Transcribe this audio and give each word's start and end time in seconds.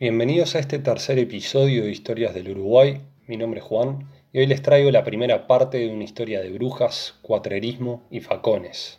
Bienvenidos 0.00 0.54
a 0.54 0.60
este 0.60 0.78
tercer 0.78 1.18
episodio 1.18 1.84
de 1.84 1.90
Historias 1.90 2.32
del 2.32 2.48
Uruguay. 2.52 3.02
Mi 3.26 3.36
nombre 3.36 3.60
es 3.60 3.66
Juan 3.66 4.08
y 4.32 4.38
hoy 4.38 4.46
les 4.46 4.62
traigo 4.62 4.90
la 4.90 5.04
primera 5.04 5.46
parte 5.46 5.76
de 5.76 5.90
una 5.90 6.04
historia 6.04 6.40
de 6.40 6.50
brujas, 6.52 7.18
cuatrerismo 7.20 8.02
y 8.10 8.20
facones. 8.20 8.98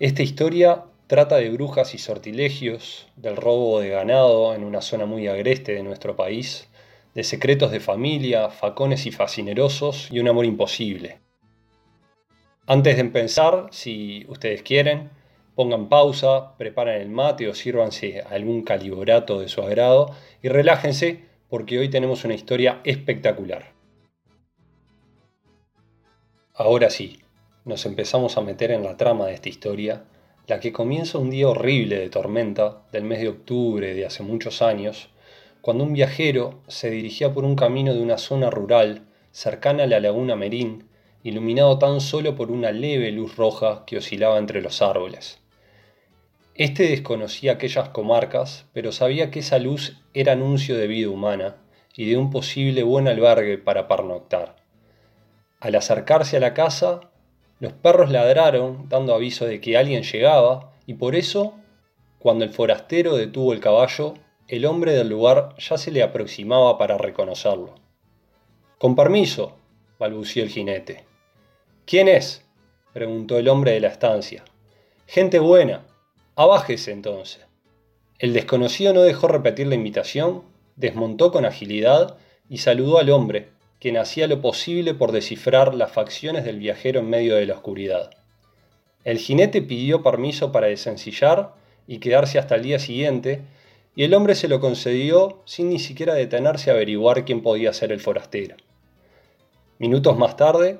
Esta 0.00 0.24
historia 0.24 0.86
trata 1.06 1.36
de 1.36 1.48
brujas 1.50 1.94
y 1.94 1.98
sortilegios, 1.98 3.06
del 3.14 3.36
robo 3.36 3.78
de 3.78 3.90
ganado 3.90 4.52
en 4.52 4.64
una 4.64 4.80
zona 4.80 5.06
muy 5.06 5.28
agreste 5.28 5.74
de 5.74 5.84
nuestro 5.84 6.16
país, 6.16 6.68
de 7.14 7.22
secretos 7.22 7.70
de 7.70 7.78
familia, 7.78 8.50
facones 8.50 9.06
y 9.06 9.12
fascinerosos 9.12 10.08
y 10.10 10.18
un 10.18 10.26
amor 10.26 10.44
imposible. 10.44 11.20
Antes 12.66 12.96
de 12.96 13.02
empezar, 13.02 13.68
si 13.70 14.26
ustedes 14.28 14.62
quieren, 14.62 15.10
Pongan 15.58 15.88
pausa, 15.88 16.56
preparen 16.56 17.02
el 17.02 17.08
mate 17.08 17.48
o 17.48 17.52
sírvanse 17.52 18.20
algún 18.20 18.62
calibrato 18.62 19.40
de 19.40 19.48
su 19.48 19.60
agrado 19.60 20.14
y 20.40 20.46
relájense 20.46 21.24
porque 21.48 21.80
hoy 21.80 21.88
tenemos 21.88 22.24
una 22.24 22.36
historia 22.36 22.80
espectacular. 22.84 23.72
Ahora 26.54 26.90
sí, 26.90 27.18
nos 27.64 27.86
empezamos 27.86 28.36
a 28.36 28.40
meter 28.40 28.70
en 28.70 28.84
la 28.84 28.96
trama 28.96 29.26
de 29.26 29.34
esta 29.34 29.48
historia, 29.48 30.04
la 30.46 30.60
que 30.60 30.72
comienza 30.72 31.18
un 31.18 31.28
día 31.28 31.48
horrible 31.48 31.98
de 31.98 32.08
tormenta 32.08 32.84
del 32.92 33.02
mes 33.02 33.18
de 33.18 33.30
octubre 33.30 33.94
de 33.94 34.06
hace 34.06 34.22
muchos 34.22 34.62
años, 34.62 35.08
cuando 35.60 35.82
un 35.82 35.92
viajero 35.92 36.62
se 36.68 36.88
dirigía 36.88 37.34
por 37.34 37.44
un 37.44 37.56
camino 37.56 37.92
de 37.92 38.00
una 38.00 38.18
zona 38.18 38.48
rural 38.48 39.08
cercana 39.32 39.82
a 39.82 39.86
la 39.88 39.98
laguna 39.98 40.36
Merín, 40.36 40.88
iluminado 41.24 41.80
tan 41.80 42.00
solo 42.00 42.36
por 42.36 42.52
una 42.52 42.70
leve 42.70 43.10
luz 43.10 43.34
roja 43.34 43.82
que 43.86 43.96
oscilaba 43.96 44.38
entre 44.38 44.62
los 44.62 44.82
árboles. 44.82 45.40
Este 46.58 46.88
desconocía 46.88 47.52
aquellas 47.52 47.90
comarcas, 47.90 48.66
pero 48.72 48.90
sabía 48.90 49.30
que 49.30 49.38
esa 49.38 49.60
luz 49.60 50.02
era 50.12 50.32
anuncio 50.32 50.76
de 50.76 50.88
vida 50.88 51.08
humana 51.08 51.54
y 51.94 52.10
de 52.10 52.16
un 52.16 52.30
posible 52.30 52.82
buen 52.82 53.06
albergue 53.06 53.58
para 53.58 53.86
pernoctar. 53.86 54.56
Al 55.60 55.76
acercarse 55.76 56.36
a 56.36 56.40
la 56.40 56.54
casa, 56.54 57.12
los 57.60 57.72
perros 57.74 58.10
ladraron 58.10 58.88
dando 58.88 59.14
aviso 59.14 59.46
de 59.46 59.60
que 59.60 59.76
alguien 59.76 60.02
llegaba 60.02 60.72
y 60.84 60.94
por 60.94 61.14
eso, 61.14 61.54
cuando 62.18 62.44
el 62.44 62.50
forastero 62.50 63.14
detuvo 63.14 63.52
el 63.52 63.60
caballo, 63.60 64.14
el 64.48 64.66
hombre 64.66 64.94
del 64.94 65.10
lugar 65.10 65.54
ya 65.58 65.78
se 65.78 65.92
le 65.92 66.02
aproximaba 66.02 66.76
para 66.76 66.98
reconocerlo. 66.98 67.76
Con 68.78 68.96
permiso, 68.96 69.56
balbució 70.00 70.42
el 70.42 70.48
jinete. 70.48 71.04
¿Quién 71.86 72.08
es? 72.08 72.44
preguntó 72.92 73.38
el 73.38 73.48
hombre 73.48 73.70
de 73.70 73.80
la 73.80 73.88
estancia. 73.88 74.44
Gente 75.06 75.38
buena, 75.38 75.86
Abájese 76.38 76.92
entonces. 76.92 77.44
El 78.20 78.32
desconocido 78.32 78.94
no 78.94 79.02
dejó 79.02 79.26
repetir 79.26 79.66
la 79.66 79.74
invitación, 79.74 80.44
desmontó 80.76 81.32
con 81.32 81.44
agilidad 81.44 82.16
y 82.48 82.58
saludó 82.58 82.98
al 82.98 83.10
hombre, 83.10 83.48
quien 83.80 83.96
hacía 83.96 84.28
lo 84.28 84.40
posible 84.40 84.94
por 84.94 85.10
descifrar 85.10 85.74
las 85.74 85.90
facciones 85.90 86.44
del 86.44 86.60
viajero 86.60 87.00
en 87.00 87.10
medio 87.10 87.34
de 87.34 87.46
la 87.46 87.54
oscuridad. 87.54 88.10
El 89.02 89.18
jinete 89.18 89.62
pidió 89.62 90.04
permiso 90.04 90.52
para 90.52 90.68
desencillar 90.68 91.54
y 91.88 91.98
quedarse 91.98 92.38
hasta 92.38 92.54
el 92.54 92.62
día 92.62 92.78
siguiente, 92.78 93.40
y 93.96 94.04
el 94.04 94.14
hombre 94.14 94.36
se 94.36 94.46
lo 94.46 94.60
concedió 94.60 95.42
sin 95.44 95.70
ni 95.70 95.80
siquiera 95.80 96.14
detenerse 96.14 96.70
a 96.70 96.74
averiguar 96.74 97.24
quién 97.24 97.42
podía 97.42 97.72
ser 97.72 97.90
el 97.90 97.98
forastero. 97.98 98.54
Minutos 99.80 100.16
más 100.16 100.36
tarde, 100.36 100.78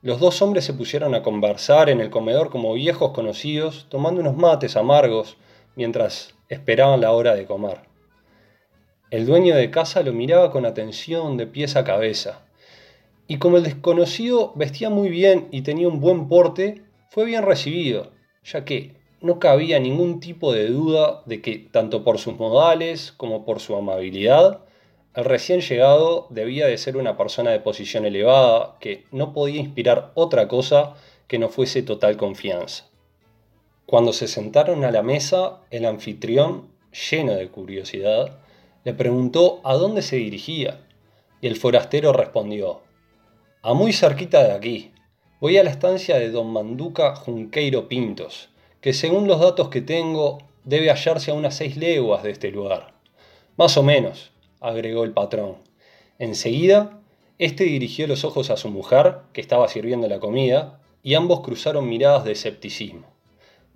los 0.00 0.20
dos 0.20 0.40
hombres 0.42 0.64
se 0.64 0.74
pusieron 0.74 1.14
a 1.14 1.22
conversar 1.22 1.90
en 1.90 2.00
el 2.00 2.10
comedor 2.10 2.50
como 2.50 2.74
viejos 2.74 3.10
conocidos, 3.10 3.86
tomando 3.88 4.20
unos 4.20 4.36
mates 4.36 4.76
amargos 4.76 5.36
mientras 5.74 6.34
esperaban 6.48 7.00
la 7.00 7.10
hora 7.10 7.34
de 7.34 7.46
comer. 7.46 7.80
El 9.10 9.26
dueño 9.26 9.56
de 9.56 9.70
casa 9.70 10.02
lo 10.02 10.12
miraba 10.12 10.52
con 10.52 10.66
atención 10.66 11.36
de 11.36 11.46
pies 11.46 11.74
a 11.76 11.84
cabeza, 11.84 12.46
y 13.26 13.38
como 13.38 13.56
el 13.56 13.64
desconocido 13.64 14.52
vestía 14.54 14.88
muy 14.88 15.08
bien 15.08 15.48
y 15.50 15.62
tenía 15.62 15.88
un 15.88 16.00
buen 16.00 16.28
porte, 16.28 16.82
fue 17.10 17.24
bien 17.24 17.42
recibido, 17.42 18.12
ya 18.44 18.64
que 18.64 18.96
no 19.20 19.38
cabía 19.38 19.80
ningún 19.80 20.20
tipo 20.20 20.52
de 20.52 20.68
duda 20.68 21.22
de 21.26 21.42
que, 21.42 21.58
tanto 21.58 22.04
por 22.04 22.18
sus 22.18 22.38
modales 22.38 23.12
como 23.12 23.44
por 23.44 23.60
su 23.60 23.74
amabilidad, 23.74 24.64
el 25.18 25.24
recién 25.24 25.62
llegado 25.62 26.28
debía 26.30 26.68
de 26.68 26.78
ser 26.78 26.96
una 26.96 27.16
persona 27.16 27.50
de 27.50 27.58
posición 27.58 28.06
elevada 28.06 28.76
que 28.78 29.04
no 29.10 29.32
podía 29.32 29.58
inspirar 29.58 30.12
otra 30.14 30.46
cosa 30.46 30.94
que 31.26 31.40
no 31.40 31.48
fuese 31.48 31.82
total 31.82 32.16
confianza. 32.16 32.86
Cuando 33.84 34.12
se 34.12 34.28
sentaron 34.28 34.84
a 34.84 34.92
la 34.92 35.02
mesa, 35.02 35.62
el 35.72 35.86
anfitrión, 35.86 36.68
lleno 37.10 37.34
de 37.34 37.48
curiosidad, 37.48 38.38
le 38.84 38.94
preguntó 38.94 39.60
a 39.64 39.74
dónde 39.74 40.02
se 40.02 40.14
dirigía, 40.14 40.86
y 41.40 41.48
el 41.48 41.56
forastero 41.56 42.12
respondió, 42.12 42.82
a 43.62 43.74
muy 43.74 43.92
cerquita 43.92 44.44
de 44.44 44.52
aquí, 44.52 44.92
voy 45.40 45.58
a 45.58 45.64
la 45.64 45.70
estancia 45.70 46.16
de 46.16 46.30
don 46.30 46.52
Manduca 46.52 47.16
Junqueiro 47.16 47.88
Pintos, 47.88 48.50
que 48.80 48.92
según 48.92 49.26
los 49.26 49.40
datos 49.40 49.68
que 49.68 49.80
tengo 49.80 50.38
debe 50.62 50.90
hallarse 50.90 51.32
a 51.32 51.34
unas 51.34 51.56
seis 51.56 51.76
leguas 51.76 52.22
de 52.22 52.30
este 52.30 52.52
lugar. 52.52 52.94
Más 53.56 53.76
o 53.76 53.82
menos, 53.82 54.30
agregó 54.60 55.04
el 55.04 55.12
patrón. 55.12 55.56
Enseguida, 56.18 57.00
éste 57.38 57.64
dirigió 57.64 58.06
los 58.06 58.24
ojos 58.24 58.50
a 58.50 58.56
su 58.56 58.68
mujer, 58.68 59.18
que 59.32 59.40
estaba 59.40 59.68
sirviendo 59.68 60.08
la 60.08 60.20
comida, 60.20 60.80
y 61.02 61.14
ambos 61.14 61.40
cruzaron 61.40 61.88
miradas 61.88 62.24
de 62.24 62.32
escepticismo. 62.32 63.06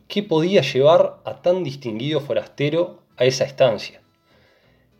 ¿Qué 0.08 0.22
podía 0.22 0.62
llevar 0.62 1.20
a 1.24 1.40
tan 1.40 1.64
distinguido 1.64 2.20
forastero 2.20 3.02
a 3.16 3.24
esa 3.24 3.44
estancia? 3.44 4.02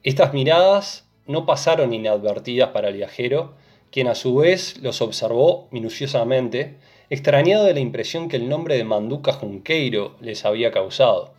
Estas 0.03 0.33
miradas 0.33 1.09
no 1.27 1.47
pasaron 1.47 1.93
inadvertidas 1.93 2.71
para 2.71 2.89
el 2.89 2.97
viajero, 2.97 3.55
quien 3.91 4.09
a 4.09 4.15
su 4.15 4.37
vez 4.37 4.79
los 4.81 5.03
observó 5.03 5.69
minuciosamente, 5.71 6.79
extrañado 7.11 7.65
de 7.65 7.75
la 7.75 7.81
impresión 7.81 8.29
que 8.29 8.37
el 8.37 8.49
nombre 8.49 8.77
de 8.77 8.85
Manduca 8.85 9.33
Junqueiro 9.33 10.17
les 10.21 10.45
había 10.45 10.73
causado. 10.73 11.35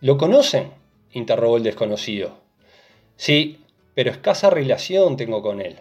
¿Lo 0.00 0.16
conocen? 0.16 0.70
interrogó 1.12 1.58
el 1.58 1.62
desconocido. 1.62 2.41
Sí, 3.16 3.58
pero 3.94 4.10
escasa 4.10 4.50
relación 4.50 5.16
tengo 5.16 5.42
con 5.42 5.60
él. 5.60 5.78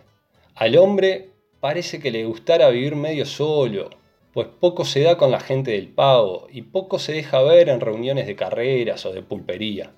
Al 0.55 0.77
hombre 0.77 1.29
parece 1.59 1.99
que 1.99 2.11
le 2.11 2.25
gustara 2.25 2.69
vivir 2.69 2.95
medio 2.95 3.25
solo, 3.25 3.89
pues 4.33 4.47
poco 4.47 4.85
se 4.85 5.01
da 5.01 5.17
con 5.17 5.31
la 5.31 5.39
gente 5.39 5.71
del 5.71 5.89
pago 5.89 6.47
y 6.51 6.63
poco 6.63 6.99
se 6.99 7.13
deja 7.13 7.41
ver 7.41 7.69
en 7.69 7.81
reuniones 7.81 8.27
de 8.27 8.35
carreras 8.35 9.05
o 9.05 9.11
de 9.11 9.21
pulpería. 9.21 9.91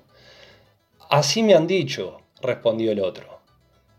Así 1.09 1.43
me 1.43 1.53
han 1.53 1.67
dicho, 1.67 2.21
respondió 2.41 2.91
el 2.91 2.99
otro. 2.99 3.41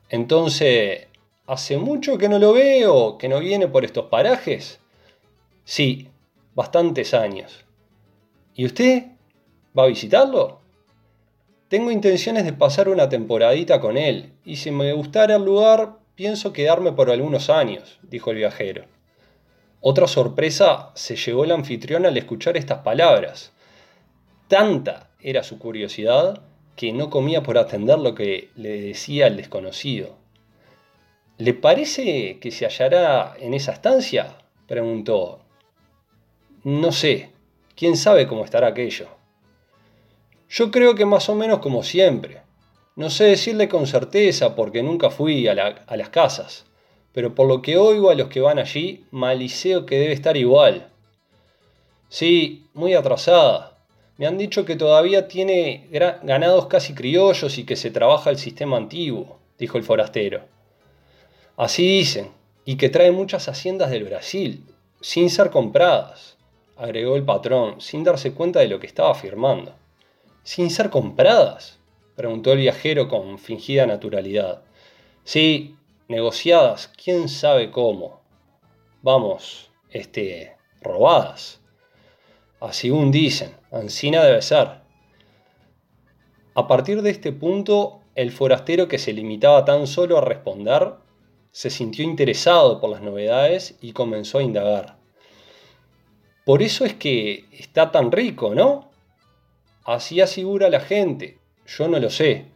Entonces, 0.08 1.06
¿hace 1.46 1.78
mucho 1.78 2.18
que 2.18 2.28
no 2.28 2.38
lo 2.38 2.52
veo, 2.52 3.18
que 3.18 3.28
no 3.28 3.40
viene 3.40 3.68
por 3.68 3.84
estos 3.84 4.06
parajes? 4.06 4.80
Sí, 5.64 6.08
bastantes 6.54 7.14
años. 7.14 7.64
¿Y 8.54 8.66
usted 8.66 9.04
va 9.76 9.84
a 9.84 9.88
visitarlo? 9.88 10.60
Tengo 11.74 11.90
intenciones 11.90 12.44
de 12.44 12.52
pasar 12.52 12.88
una 12.88 13.08
temporadita 13.08 13.80
con 13.80 13.96
él, 13.96 14.30
y 14.44 14.54
si 14.54 14.70
me 14.70 14.92
gustara 14.92 15.34
el 15.34 15.44
lugar, 15.44 15.96
pienso 16.14 16.52
quedarme 16.52 16.92
por 16.92 17.10
algunos 17.10 17.50
años, 17.50 17.98
dijo 18.02 18.30
el 18.30 18.36
viajero. 18.36 18.84
Otra 19.80 20.06
sorpresa 20.06 20.92
se 20.94 21.16
llevó 21.16 21.42
el 21.42 21.50
anfitrión 21.50 22.06
al 22.06 22.16
escuchar 22.16 22.56
estas 22.56 22.84
palabras. 22.84 23.52
Tanta 24.46 25.10
era 25.18 25.42
su 25.42 25.58
curiosidad 25.58 26.42
que 26.76 26.92
no 26.92 27.10
comía 27.10 27.42
por 27.42 27.58
atender 27.58 27.98
lo 27.98 28.14
que 28.14 28.50
le 28.54 28.80
decía 28.80 29.26
el 29.26 29.36
desconocido. 29.36 30.14
¿Le 31.38 31.54
parece 31.54 32.38
que 32.38 32.52
se 32.52 32.66
hallará 32.66 33.34
en 33.40 33.52
esa 33.52 33.72
estancia? 33.72 34.36
preguntó. 34.68 35.40
No 36.62 36.92
sé, 36.92 37.32
quién 37.74 37.96
sabe 37.96 38.28
cómo 38.28 38.44
estará 38.44 38.68
aquello. 38.68 39.08
Yo 40.56 40.70
creo 40.70 40.94
que 40.94 41.04
más 41.04 41.28
o 41.28 41.34
menos 41.34 41.58
como 41.58 41.82
siempre. 41.82 42.42
No 42.94 43.10
sé 43.10 43.24
decirle 43.24 43.68
con 43.68 43.88
certeza 43.88 44.54
porque 44.54 44.84
nunca 44.84 45.10
fui 45.10 45.48
a, 45.48 45.54
las 45.56 46.08
casas, 46.10 46.64
pero 47.12 47.34
por 47.34 47.48
lo 47.48 47.60
que 47.60 47.76
oigo 47.76 48.08
a 48.08 48.14
los 48.14 48.28
que 48.28 48.40
van 48.40 48.60
allí, 48.60 49.04
maliceo 49.10 49.84
que 49.84 49.98
debe 49.98 50.12
estar 50.12 50.36
igual. 50.36 50.92
Sí, 52.08 52.68
muy 52.72 52.94
atrasada. 52.94 53.84
Me 54.16 54.28
han 54.28 54.38
dicho 54.38 54.64
que 54.64 54.76
todavía 54.76 55.26
tiene 55.26 55.88
ganados 56.22 56.66
casi 56.66 56.94
criollos 56.94 57.58
y 57.58 57.64
que 57.64 57.74
se 57.74 57.90
trabaja 57.90 58.30
el 58.30 58.38
sistema 58.38 58.76
antiguo, 58.76 59.40
dijo 59.58 59.76
el 59.76 59.82
forastero. 59.82 60.42
Así 61.56 61.84
dicen, 61.84 62.30
y 62.64 62.76
que 62.76 62.90
trae 62.90 63.10
muchas 63.10 63.48
haciendas 63.48 63.90
del 63.90 64.04
Brasil, 64.04 64.64
sin 65.00 65.30
ser 65.30 65.50
compradas, 65.50 66.36
agregó 66.76 67.16
el 67.16 67.24
patrón, 67.24 67.80
sin 67.80 68.04
darse 68.04 68.34
cuenta 68.34 68.60
de 68.60 68.68
lo 68.68 68.78
que 68.78 68.86
estaba 68.86 69.10
afirmando 69.10 69.74
sin 70.44 70.70
ser 70.70 70.90
compradas? 70.90 71.80
preguntó 72.14 72.52
el 72.52 72.58
viajero 72.58 73.08
con 73.08 73.38
fingida 73.38 73.86
naturalidad. 73.86 74.62
Sí, 75.24 75.76
negociadas, 76.06 76.92
quién 77.02 77.28
sabe 77.28 77.72
cómo. 77.72 78.20
Vamos, 79.02 79.70
este, 79.90 80.56
robadas. 80.80 81.60
Así 82.60 82.90
un 82.90 83.10
dicen, 83.10 83.50
ansina 83.72 84.22
debe 84.22 84.42
ser. 84.42 84.82
A 86.54 86.68
partir 86.68 87.02
de 87.02 87.10
este 87.10 87.32
punto, 87.32 88.00
el 88.14 88.30
forastero 88.30 88.86
que 88.86 88.98
se 88.98 89.12
limitaba 89.12 89.64
tan 89.64 89.86
solo 89.88 90.18
a 90.18 90.20
responder 90.20 90.94
se 91.50 91.70
sintió 91.70 92.04
interesado 92.04 92.80
por 92.80 92.90
las 92.90 93.02
novedades 93.02 93.76
y 93.80 93.92
comenzó 93.92 94.38
a 94.38 94.42
indagar. 94.42 94.98
Por 96.44 96.62
eso 96.62 96.84
es 96.84 96.94
que 96.94 97.46
está 97.52 97.90
tan 97.90 98.12
rico, 98.12 98.54
¿no? 98.54 98.93
Así 99.84 100.20
asegura 100.20 100.70
la 100.70 100.80
gente, 100.80 101.38
yo 101.66 101.88
no 101.88 101.98
lo 101.98 102.10
sé. 102.10 102.46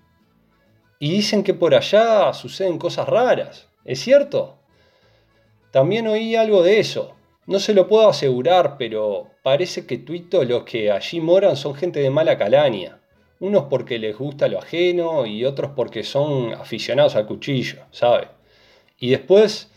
Y 0.98 1.10
dicen 1.10 1.44
que 1.44 1.54
por 1.54 1.74
allá 1.74 2.32
suceden 2.32 2.78
cosas 2.78 3.08
raras, 3.08 3.68
¿es 3.84 4.00
cierto? 4.00 4.58
También 5.70 6.06
oí 6.06 6.34
algo 6.34 6.62
de 6.62 6.80
eso. 6.80 7.14
No 7.46 7.58
se 7.58 7.74
lo 7.74 7.86
puedo 7.86 8.08
asegurar, 8.08 8.76
pero 8.78 9.28
parece 9.42 9.86
que 9.86 9.98
tuito 9.98 10.44
los 10.44 10.64
que 10.64 10.90
allí 10.90 11.20
moran 11.20 11.56
son 11.56 11.74
gente 11.74 12.00
de 12.00 12.10
mala 12.10 12.36
calaña. 12.38 13.00
Unos 13.40 13.64
porque 13.64 13.98
les 13.98 14.16
gusta 14.16 14.48
lo 14.48 14.58
ajeno 14.58 15.24
y 15.26 15.44
otros 15.44 15.72
porque 15.76 16.02
son 16.02 16.52
aficionados 16.54 17.14
al 17.14 17.26
cuchillo, 17.26 17.84
¿sabe? 17.90 18.28
Y 18.98 19.10
después 19.10 19.70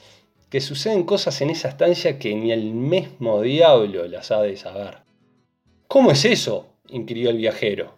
que 0.49 0.59
suceden 0.59 1.03
cosas 1.03 1.39
en 1.41 1.49
esa 1.49 1.69
estancia 1.69 2.17
que 2.17 2.33
ni 2.35 2.51
el 2.51 2.73
mismo 2.73 3.41
diablo 3.41 4.07
las 4.07 4.31
ha 4.31 4.41
de 4.41 4.57
saber. 4.57 4.99
¿Cómo 5.87 6.11
es 6.11 6.25
eso? 6.25 6.70
Inquirió 6.91 7.29
el 7.29 7.37
viajero. 7.37 7.95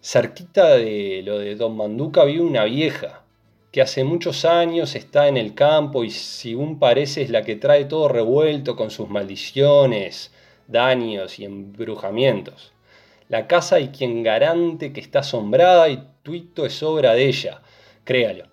Cerquita 0.00 0.76
de 0.76 1.22
lo 1.24 1.38
de 1.38 1.56
Don 1.56 1.76
Manduca 1.76 2.24
vive 2.24 2.42
una 2.42 2.64
vieja, 2.64 3.24
que 3.72 3.82
hace 3.82 4.04
muchos 4.04 4.44
años 4.44 4.94
está 4.94 5.28
en 5.28 5.36
el 5.36 5.54
campo 5.54 6.04
y 6.04 6.10
según 6.10 6.78
parece 6.78 7.22
es 7.22 7.30
la 7.30 7.42
que 7.42 7.56
trae 7.56 7.84
todo 7.84 8.08
revuelto 8.08 8.76
con 8.76 8.90
sus 8.90 9.08
maldiciones, 9.08 10.32
daños 10.66 11.38
y 11.38 11.44
embrujamientos. 11.44 12.72
La 13.28 13.46
casa 13.46 13.76
hay 13.76 13.88
quien 13.88 14.22
garante 14.22 14.92
que 14.92 15.00
está 15.00 15.20
asombrada 15.20 15.88
y 15.88 16.02
tuito 16.22 16.66
es 16.66 16.82
obra 16.82 17.12
de 17.12 17.26
ella, 17.26 17.62
créalo. 18.04 18.46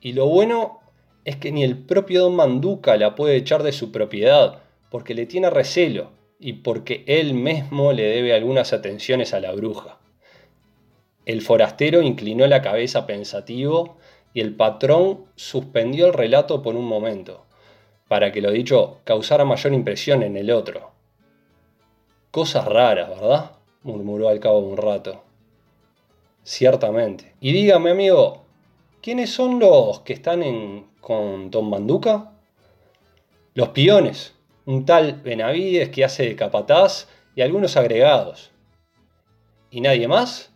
Y 0.00 0.12
lo 0.12 0.26
bueno 0.26 0.80
es 1.24 1.36
que 1.36 1.52
ni 1.52 1.64
el 1.64 1.78
propio 1.78 2.22
don 2.22 2.36
Manduca 2.36 2.96
la 2.96 3.14
puede 3.14 3.36
echar 3.36 3.62
de 3.62 3.72
su 3.72 3.90
propiedad, 3.90 4.62
porque 4.90 5.14
le 5.14 5.26
tiene 5.26 5.50
recelo 5.50 6.21
y 6.42 6.54
porque 6.54 7.04
él 7.06 7.34
mismo 7.34 7.92
le 7.92 8.02
debe 8.02 8.34
algunas 8.34 8.72
atenciones 8.72 9.32
a 9.32 9.38
la 9.38 9.52
bruja. 9.52 9.98
El 11.24 11.40
forastero 11.40 12.02
inclinó 12.02 12.48
la 12.48 12.62
cabeza 12.62 13.06
pensativo 13.06 13.96
y 14.34 14.40
el 14.40 14.56
patrón 14.56 15.26
suspendió 15.36 16.08
el 16.08 16.12
relato 16.12 16.60
por 16.60 16.74
un 16.74 16.84
momento, 16.84 17.46
para 18.08 18.32
que 18.32 18.40
lo 18.40 18.50
dicho 18.50 18.98
causara 19.04 19.44
mayor 19.44 19.72
impresión 19.72 20.24
en 20.24 20.36
el 20.36 20.50
otro. 20.50 20.90
Cosas 22.32 22.64
raras, 22.64 23.08
¿verdad? 23.08 23.52
murmuró 23.84 24.28
al 24.28 24.40
cabo 24.40 24.62
de 24.62 24.66
un 24.66 24.76
rato. 24.76 25.22
Ciertamente. 26.42 27.34
Y 27.40 27.52
dígame, 27.52 27.90
amigo, 27.92 28.42
¿quiénes 29.00 29.30
son 29.30 29.60
los 29.60 30.00
que 30.00 30.12
están 30.12 30.42
en, 30.42 30.88
con 31.00 31.52
Don 31.52 31.70
Manduca? 31.70 32.32
Los 33.54 33.68
piones, 33.68 34.34
un 34.66 34.84
tal 34.84 35.20
Benavides 35.22 35.88
que 35.90 36.04
hace 36.04 36.24
de 36.24 36.36
capataz 36.36 37.08
y 37.34 37.42
algunos 37.42 37.76
agregados. 37.76 38.50
¿Y 39.70 39.80
nadie 39.80 40.08
más? 40.08 40.52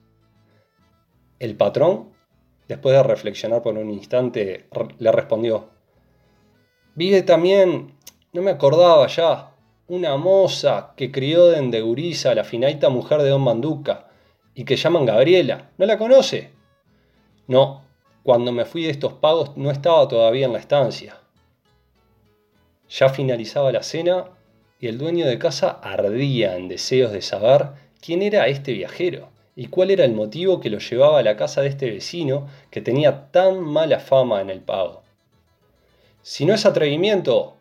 El 1.38 1.56
patrón 1.56 2.17
Después 2.69 2.97
de 2.97 3.03
reflexionar 3.03 3.62
por 3.62 3.79
un 3.79 3.91
instante, 3.91 4.67
le 4.99 5.12
respondió, 5.12 5.69
Vive 6.97 7.23
también, 7.23 7.94
no 8.32 8.43
me 8.43 8.50
acordaba 8.50 9.06
ya, 9.06 9.53
una 9.87 10.17
moza 10.17 10.94
que 10.97 11.12
crió 11.12 11.47
de 11.47 11.58
Endeguriza, 11.58 12.35
la 12.35 12.43
finaita 12.43 12.88
mujer 12.88 13.23
de 13.23 13.31
don 13.31 13.43
Manduca, 13.43 14.08
y 14.55 14.64
que 14.64 14.76
llaman 14.76 15.06
Gabriela. 15.06 15.70
¿No 15.79 15.87
la 15.87 15.97
conoce? 15.97 16.50
No, 17.47 17.85
cuando 18.25 18.50
me 18.50 18.64
fui 18.64 18.82
de 18.82 18.91
estos 18.91 19.12
pagos 19.12 19.56
no 19.56 19.70
estaba 19.70 20.08
todavía 20.08 20.47
en 20.47 20.53
la 20.53 20.58
estancia. 20.58 21.20
Ya 22.88 23.09
finalizaba 23.09 23.73
la 23.73 23.83
cena 23.83 24.27
y 24.79 24.88
el 24.88 24.99
dueño 24.99 25.27
de 25.27 25.38
casa 25.38 25.71
ardía 25.83 26.56
en 26.56 26.69
deseos 26.69 27.12
de 27.12 27.23
saber 27.23 27.71
quién 28.00 28.23
era 28.23 28.47
este 28.47 28.73
viajero 28.73 29.31
y 29.56 29.69
cuál 29.69 29.91
era 29.91 30.05
el 30.05 30.12
motivo 30.12 30.61
que 30.61 30.71
lo 30.71 30.79
llevaba 30.79 31.19
a 31.19 31.23
la 31.23 31.37
casa 31.37 31.62
de 31.62 31.69
este 31.69 31.91
vecino 31.91 32.47
que 32.71 32.83
tenía 32.83 33.31
tan 33.33 33.61
mala 33.61 33.99
fama 33.99 34.41
en 34.41 34.50
el 34.50 34.61
pago. 34.61 35.03
Si 36.23 36.44
no 36.44 36.55
es 36.55 36.67
atrevimiento, 36.67 37.56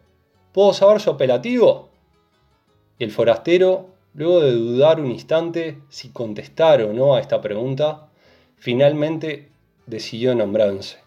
¿puedo 0.51 0.73
saber 0.73 0.99
su 0.99 1.09
apelativo? 1.09 1.89
Y 2.99 3.05
el 3.05 3.11
forastero, 3.11 3.89
luego 4.13 4.41
de 4.41 4.51
dudar 4.51 4.99
un 4.99 5.11
instante 5.11 5.79
si 5.89 6.09
contestar 6.09 6.81
o 6.81 6.91
no 6.91 7.15
a 7.15 7.21
esta 7.21 7.41
pregunta, 7.41 8.09
finalmente 8.57 9.49
decidió 9.85 10.35
nombrarse. 10.35 10.97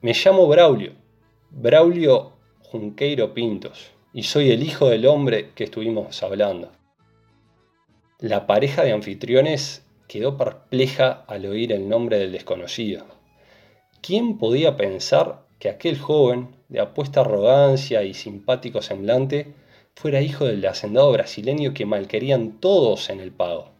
Me 0.00 0.14
llamo 0.14 0.46
Braulio, 0.46 0.92
Braulio 1.50 2.32
Junqueiro 2.70 3.34
Pintos, 3.34 3.90
y 4.12 4.22
soy 4.22 4.52
el 4.52 4.62
hijo 4.62 4.88
del 4.88 5.06
hombre 5.06 5.50
que 5.56 5.64
estuvimos 5.64 6.22
hablando. 6.22 6.70
La 8.20 8.46
pareja 8.46 8.84
de 8.84 8.92
anfitriones 8.92 9.84
quedó 10.06 10.36
perpleja 10.36 11.24
al 11.26 11.46
oír 11.46 11.72
el 11.72 11.88
nombre 11.88 12.20
del 12.20 12.30
desconocido. 12.30 13.06
¿Quién 14.00 14.38
podía 14.38 14.76
pensar 14.76 15.46
que 15.58 15.68
aquel 15.68 15.98
joven, 15.98 16.54
de 16.68 16.78
apuesta 16.78 17.22
arrogancia 17.22 18.04
y 18.04 18.14
simpático 18.14 18.82
semblante, 18.82 19.52
fuera 19.96 20.22
hijo 20.22 20.44
del 20.44 20.64
hacendado 20.64 21.10
brasileño 21.10 21.74
que 21.74 21.86
malquerían 21.86 22.60
todos 22.60 23.10
en 23.10 23.18
el 23.18 23.32
pago? 23.32 23.72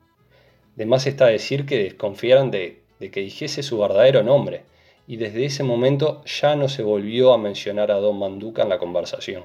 De 0.74 0.84
más 0.84 1.06
está 1.06 1.26
decir 1.26 1.64
que 1.64 1.78
desconfiaron 1.78 2.50
de, 2.50 2.82
de 2.98 3.12
que 3.12 3.20
dijese 3.20 3.62
su 3.62 3.78
verdadero 3.78 4.24
nombre, 4.24 4.64
y 5.06 5.16
desde 5.16 5.44
ese 5.44 5.62
momento 5.62 6.22
ya 6.24 6.56
no 6.56 6.68
se 6.68 6.82
volvió 6.82 7.32
a 7.32 7.38
mencionar 7.38 7.90
a 7.90 7.96
don 7.96 8.18
Manduca 8.18 8.62
en 8.62 8.68
la 8.68 8.78
conversación. 8.78 9.44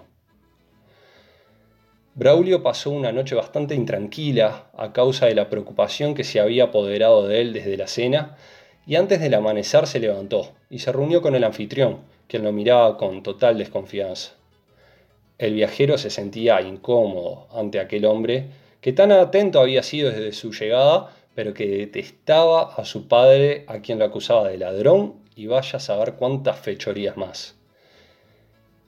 Braulio 2.18 2.63
pasó 2.63 2.92
una 2.92 3.12
noche 3.12 3.36
bastante 3.36 3.75
intranquila 3.75 4.68
a 4.78 4.94
causa 4.94 5.25
de 5.25 5.36
la 5.36 5.50
preocupación 5.50 6.13
que 6.13 6.24
se 6.24 6.40
había 6.40 6.66
apoderado 6.66 7.28
de 7.28 7.42
él 7.42 7.52
desde 7.52 7.75
la 7.75 7.88
cena, 7.88 8.38
y 8.88 8.96
antes 8.96 9.19
del 9.19 9.34
amanecer 9.34 9.86
se 9.86 10.00
levantó 10.00 10.54
y 10.69 10.80
se 10.80 10.94
reunió 10.94 11.22
con 11.22 11.36
el 11.36 11.44
anfitrión, 11.44 12.00
quien 12.28 12.44
lo 12.44 12.54
miraba 12.54 12.98
con 12.98 13.22
total 13.22 13.58
desconfianza. 13.58 14.31
El 15.38 15.56
viajero 15.56 15.98
se 15.98 16.10
sentía 16.10 16.62
incómodo 16.62 17.48
ante 17.54 17.81
aquel 17.81 18.06
hombre 18.06 18.46
que 18.80 18.94
tan 18.94 19.12
atento 19.12 19.60
había 19.60 19.84
sido 19.84 20.10
desde 20.10 20.31
su 20.31 20.54
llegada, 20.54 21.12
pero 21.34 21.54
que 21.54 21.68
detestaba 21.68 22.75
a 22.75 22.86
su 22.86 23.10
padre 23.10 23.65
a 23.68 23.80
quien 23.80 24.00
lo 24.00 24.06
acusaba 24.06 24.48
de 24.48 24.58
ladrón 24.58 25.25
y 25.36 25.48
vaya 25.48 25.77
a 25.77 25.80
saber 25.80 26.13
cuántas 26.13 26.60
fechorías 26.60 27.18
más 27.18 27.56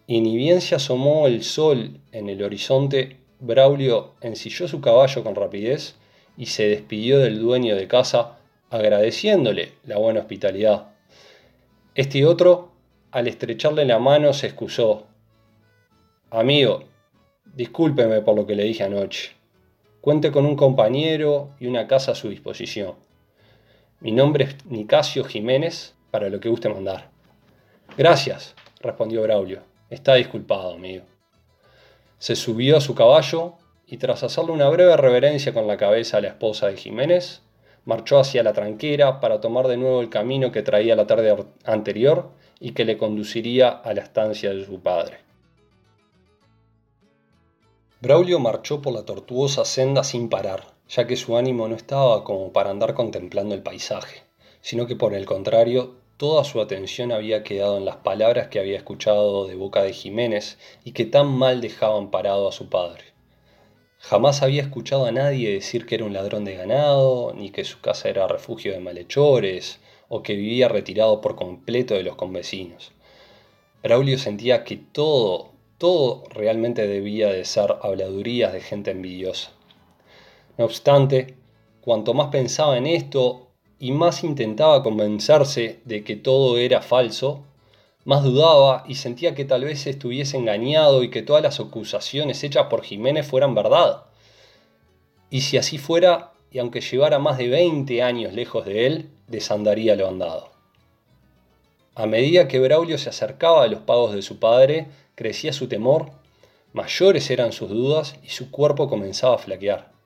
y 0.08 0.22
ni 0.22 0.38
bien 0.38 0.62
se 0.62 0.74
asomó 0.74 1.28
el 1.28 1.44
sol 1.44 2.00
en 2.14 2.30
el 2.30 2.42
horizonte, 2.42 3.18
Braulio 3.42 4.14
ensilló 4.22 4.68
su 4.68 4.80
caballo 4.80 5.22
con 5.22 5.36
rapidez 5.36 5.96
y 6.38 6.46
se 6.46 6.68
despidió 6.70 7.20
del 7.20 7.40
dueño 7.40 7.76
de 7.76 7.88
casa 7.88 8.38
agradeciéndole 8.70 9.74
la 9.84 9.98
buena 9.98 10.22
hospitalidad. 10.22 10.88
Este 11.94 12.26
otro, 12.26 12.72
al 13.12 13.28
estrecharle 13.28 13.86
la 13.86 14.00
mano, 14.00 14.32
se 14.32 14.48
excusó. 14.48 15.08
Amigo, 16.32 16.86
discúlpeme 17.54 18.22
por 18.22 18.36
lo 18.36 18.48
que 18.48 18.56
le 18.56 18.64
dije 18.64 18.84
anoche. 18.84 19.32
Cuente 20.00 20.32
con 20.32 20.46
un 20.46 20.56
compañero 20.56 21.50
y 21.60 21.68
una 21.68 21.86
casa 21.88 22.14
a 22.14 22.16
su 22.16 22.30
disposición. 22.30 22.96
Mi 24.00 24.12
nombre 24.12 24.46
es 24.46 24.66
Nicasio 24.66 25.26
Jiménez, 25.26 25.96
para 26.12 26.30
lo 26.30 26.40
que 26.40 26.50
guste 26.50 26.70
mandar. 26.70 27.10
Gracias, 27.98 28.56
respondió 28.80 29.22
Braulio. 29.24 29.62
Está 29.90 30.16
disculpado, 30.16 30.74
amigo. 30.74 31.06
Se 32.20 32.36
subió 32.36 32.78
a 32.78 32.82
su 32.82 32.96
caballo 32.96 33.54
y 33.86 33.98
tras 33.98 34.24
hacerle 34.24 34.52
una 34.52 34.70
breve 34.70 34.98
reverencia 34.98 35.54
con 35.54 35.68
la 35.68 35.78
cabeza 35.78 36.18
a 36.18 36.22
la 36.22 36.28
esposa 36.28 36.68
de 36.68 36.78
Jiménez, 36.78 37.42
marchó 37.86 38.20
hacia 38.20 38.44
la 38.44 38.54
tranquera 38.54 39.22
para 39.22 39.40
tomar 39.40 39.68
de 39.68 39.78
nuevo 39.78 40.02
el 40.02 40.10
camino 40.10 40.52
que 40.52 40.62
traía 40.62 40.96
la 40.96 41.08
tarde 41.08 41.36
anterior 41.64 42.32
y 42.60 42.72
que 42.72 42.84
le 42.84 42.98
conduciría 42.98 43.70
a 43.70 43.94
la 43.94 44.02
estancia 44.02 44.54
de 44.54 44.66
su 44.66 44.82
padre. 44.82 45.20
Braulio 48.02 48.40
marchó 48.40 48.82
por 48.82 48.94
la 48.94 49.06
tortuosa 49.06 49.64
senda 49.64 50.04
sin 50.04 50.30
parar, 50.30 50.66
ya 50.90 51.08
que 51.08 51.16
su 51.16 51.38
ánimo 51.38 51.68
no 51.68 51.76
estaba 51.76 52.24
como 52.24 52.52
para 52.52 52.70
andar 52.70 52.94
contemplando 52.94 53.56
el 53.56 53.64
paisaje, 53.64 54.22
sino 54.68 54.86
que 54.86 54.98
por 54.98 55.14
el 55.14 55.26
contrario 55.26 55.96
Toda 56.18 56.44
su 56.44 56.60
atención 56.62 57.12
había 57.12 57.44
quedado 57.44 57.78
en 57.78 57.86
las 57.86 57.98
palabras 57.98 58.48
que 58.48 58.60
había 58.60 58.76
escuchado 58.76 59.46
de 59.46 59.54
boca 59.54 59.84
de 59.84 59.94
Jiménez 59.94 60.58
y 60.84 60.94
que 60.94 61.06
tan 61.06 61.28
mal 61.28 61.62
dejaban 61.62 62.10
parado 62.10 62.50
a 62.50 62.52
su 62.52 62.70
padre. 62.70 63.04
Jamás 64.00 64.42
había 64.42 64.64
escuchado 64.64 65.06
a 65.06 65.12
nadie 65.12 65.54
decir 65.54 65.86
que 65.86 65.94
era 65.94 66.06
un 66.06 66.14
ladrón 66.14 66.44
de 66.44 66.56
ganado, 66.56 67.34
ni 67.34 67.52
que 67.52 67.64
su 67.64 67.82
casa 67.82 68.10
era 68.10 68.28
refugio 68.28 68.74
de 68.74 68.80
malhechores, 68.80 69.80
o 70.10 70.24
que 70.24 70.34
vivía 70.34 70.68
retirado 70.68 71.22
por 71.22 71.36
completo 71.36 71.94
de 71.94 72.02
los 72.02 72.16
convecinos. 72.16 72.94
Braulio 73.84 74.18
sentía 74.18 74.64
que 74.64 74.78
todo, 74.78 75.52
todo 75.78 76.24
realmente 76.32 76.88
debía 76.88 77.32
de 77.32 77.46
ser 77.46 77.76
habladurías 77.84 78.54
de 78.54 78.62
gente 78.62 78.90
envidiosa. 78.90 79.52
No 80.58 80.66
obstante, 80.66 81.36
cuanto 81.82 82.16
más 82.16 82.30
pensaba 82.30 82.76
en 82.76 82.88
esto 82.88 83.47
y 83.80 83.92
más 83.92 84.24
intentaba 84.24 84.84
convencerse 84.84 85.80
de 85.86 86.04
que 86.04 86.16
todo 86.16 86.58
era 86.58 86.82
falso, 86.82 87.44
más 88.06 88.24
dudaba 88.24 88.84
y 88.88 88.96
sentía 88.96 89.36
que 89.36 89.46
tal 89.46 89.66
vez 89.66 89.86
estuviese 89.86 90.38
engañado 90.38 91.04
y 91.04 91.10
que 91.10 91.22
todas 91.22 91.44
las 91.44 91.60
acusaciones 91.60 92.44
hechas 92.44 92.68
por 92.68 92.84
Jiménez 92.84 93.28
fueran 93.28 93.54
verdad. 93.54 94.06
Y 95.30 95.42
si 95.42 95.58
así 95.58 95.78
fuera, 95.78 96.32
y 96.50 96.60
aunque 96.60 96.80
llevara 96.80 97.20
más 97.20 97.38
de 97.38 97.50
20 97.50 98.02
años 98.02 98.34
lejos 98.34 98.66
de 98.66 98.88
él, 98.88 99.10
desandaría 99.28 99.96
lo 99.96 100.08
andado. 100.08 100.52
A 101.96 102.06
medida 102.06 102.48
que 102.48 102.60
Braulio 102.60 102.98
se 102.98 103.10
acercaba 103.10 103.64
a 103.64 103.68
los 103.68 103.82
pagos 103.82 104.14
de 104.14 104.22
su 104.22 104.40
padre, 104.40 104.88
crecía 105.16 105.52
su 105.52 105.68
temor, 105.68 106.12
mayores 106.72 107.30
eran 107.30 107.52
sus 107.52 107.70
dudas 107.70 108.16
y 108.24 108.30
su 108.30 108.52
cuerpo 108.52 108.88
comenzaba 108.88 109.36
a 109.36 109.40
flaquear. 109.40 109.97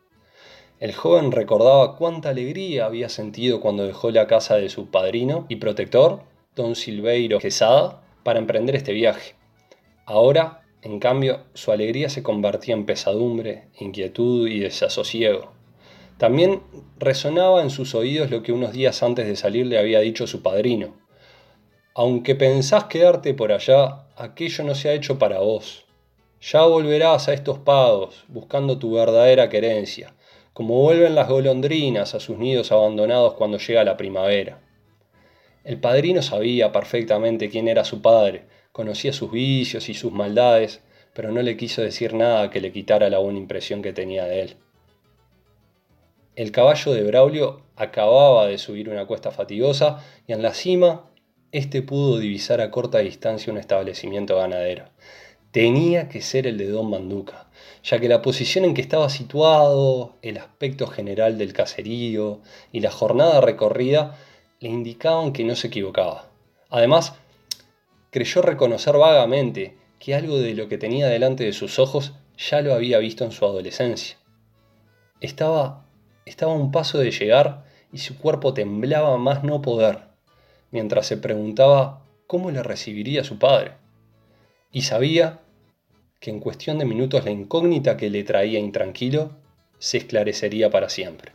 El 0.82 0.96
joven 0.96 1.32
recordaba 1.32 1.96
cuánta 1.96 2.30
alegría 2.30 2.88
había 2.88 3.08
sentido 3.08 3.62
cuando 3.62 3.86
dejó 3.86 4.10
la 4.10 4.26
casa 4.26 4.56
de 4.56 4.68
su 4.68 4.88
padrino 4.88 5.46
y 5.48 5.58
protector, 5.58 6.24
don 6.56 6.76
Silveiro 6.76 7.38
Quesada, 7.38 8.02
para 8.24 8.40
emprender 8.40 8.76
este 8.76 8.92
viaje. 8.92 9.36
Ahora, 10.08 10.64
en 10.82 11.00
cambio, 11.00 11.42
su 11.54 11.72
alegría 11.72 12.10
se 12.10 12.24
convertía 12.24 12.74
en 12.74 12.88
pesadumbre, 12.88 13.68
inquietud 13.80 14.48
y 14.48 14.62
desasosiego. 14.62 15.52
También 16.18 16.64
resonaba 16.98 17.62
en 17.62 17.70
sus 17.70 17.94
oídos 17.94 18.32
lo 18.32 18.42
que 18.42 18.52
unos 18.52 18.72
días 18.72 19.04
antes 19.04 19.28
de 19.28 19.36
salir 19.36 19.68
le 19.68 19.78
había 19.78 20.00
dicho 20.00 20.26
su 20.26 20.42
padrino. 20.42 20.96
Aunque 21.94 22.34
pensás 22.34 22.86
quedarte 22.86 23.36
por 23.36 23.52
allá, 23.52 24.08
aquello 24.16 24.64
no 24.64 24.74
se 24.74 24.90
ha 24.90 24.94
hecho 24.94 25.20
para 25.20 25.42
vos. 25.42 25.86
Ya 26.42 26.66
volverás 26.66 27.28
a 27.28 27.34
estos 27.34 27.60
pagos, 27.60 28.24
buscando 28.30 28.80
tu 28.80 28.94
verdadera 28.94 29.48
querencia, 29.48 30.16
como 30.54 30.82
vuelven 30.82 31.16
las 31.16 31.30
golondrinas 31.30 32.14
a 32.14 32.20
sus 32.20 32.38
nidos 32.38 32.72
abandonados 32.72 33.36
cuando 33.36 33.58
llega 33.58 33.84
la 33.84 33.98
primavera. 33.98 34.60
El 35.64 35.80
padrino 35.80 36.22
sabía 36.22 36.72
perfectamente 36.72 37.50
quién 37.50 37.68
era 37.68 37.86
su 37.86 38.02
padre, 38.02 38.46
conocía 38.72 39.14
sus 39.14 39.32
vicios 39.32 39.90
y 39.90 39.94
sus 39.94 40.12
maldades, 40.12 40.82
pero 41.14 41.32
no 41.32 41.42
le 41.42 41.58
quiso 41.58 41.82
decir 41.82 42.14
nada 42.14 42.50
que 42.50 42.62
le 42.62 42.72
quitara 42.72 43.10
la 43.10 43.20
buena 43.20 43.40
impresión 43.40 43.82
que 43.82 43.94
tenía 43.94 44.26
de 44.26 44.42
él. 44.42 44.56
El 46.36 46.52
caballo 46.52 46.94
de 46.94 47.04
Braulio 47.04 47.62
acababa 47.76 48.48
de 48.48 48.58
subir 48.58 48.90
una 48.90 49.06
cuesta 49.06 49.32
fatigosa 49.32 50.04
y 50.28 50.34
en 50.34 50.42
la 50.42 50.54
cima 50.54 51.12
éste 51.52 51.82
pudo 51.82 52.18
divisar 52.20 52.62
a 52.62 52.72
corta 52.72 53.00
distancia 53.00 53.52
un 53.52 53.60
establecimiento 53.60 54.38
ganadero. 54.38 54.86
Tenía 55.52 56.08
que 56.10 56.22
ser 56.22 56.48
el 56.48 56.58
de 56.58 56.68
Don 56.70 56.90
Manduca, 56.90 57.50
ya 57.84 58.00
que 58.00 58.08
la 58.08 58.22
posición 58.22 58.66
en 58.66 58.74
que 58.74 58.82
estaba 58.82 59.10
situado, 59.10 60.16
el 60.22 60.38
aspecto 60.38 60.88
general 60.88 61.38
del 61.38 61.54
caserío 61.54 62.42
y 62.72 62.80
la 62.80 62.92
jornada 62.92 63.42
recorrida 63.42 64.18
le 64.60 64.70
indicaban 64.70 65.34
que 65.34 65.44
no 65.44 65.56
se 65.56 65.68
equivocaba. 65.68 66.30
Además, 66.70 67.16
creyó 68.12 68.42
reconocer 68.42 68.98
vagamente 68.98 69.76
que 70.00 70.16
algo 70.16 70.40
de 70.40 70.54
lo 70.54 70.68
que 70.70 70.78
tenía 70.78 71.08
delante 71.08 71.44
de 71.44 71.54
sus 71.54 71.80
ojos 71.80 72.14
ya 72.38 72.62
lo 72.62 72.74
había 72.74 72.98
visto 73.00 73.26
en 73.26 73.32
su 73.32 73.46
adolescencia. 73.46 74.18
Estaba 75.20 75.86
estaba 76.26 76.54
a 76.54 76.56
un 76.56 76.72
paso 76.72 76.98
de 76.98 77.12
llegar 77.12 77.66
y 77.92 77.98
su 77.98 78.18
cuerpo 78.18 78.54
temblaba 78.54 79.18
más 79.18 79.44
no 79.44 79.62
poder, 79.62 80.00
mientras 80.72 81.08
se 81.08 81.18
preguntaba 81.18 82.06
cómo 82.28 82.52
le 82.52 82.64
recibiría 82.64 83.24
su 83.24 83.38
padre. 83.38 83.74
Y 84.72 84.84
sabía 84.84 85.41
que 86.22 86.30
en 86.30 86.40
cuestión 86.40 86.78
de 86.78 86.86
minutos 86.86 87.26
la 87.26 87.32
incógnita 87.32 87.98
que 87.98 88.12
le 88.12 88.24
traía 88.24 88.60
intranquilo 88.60 89.32
se 89.80 89.98
esclarecería 89.98 90.70
para 90.70 90.88
siempre. 90.88 91.32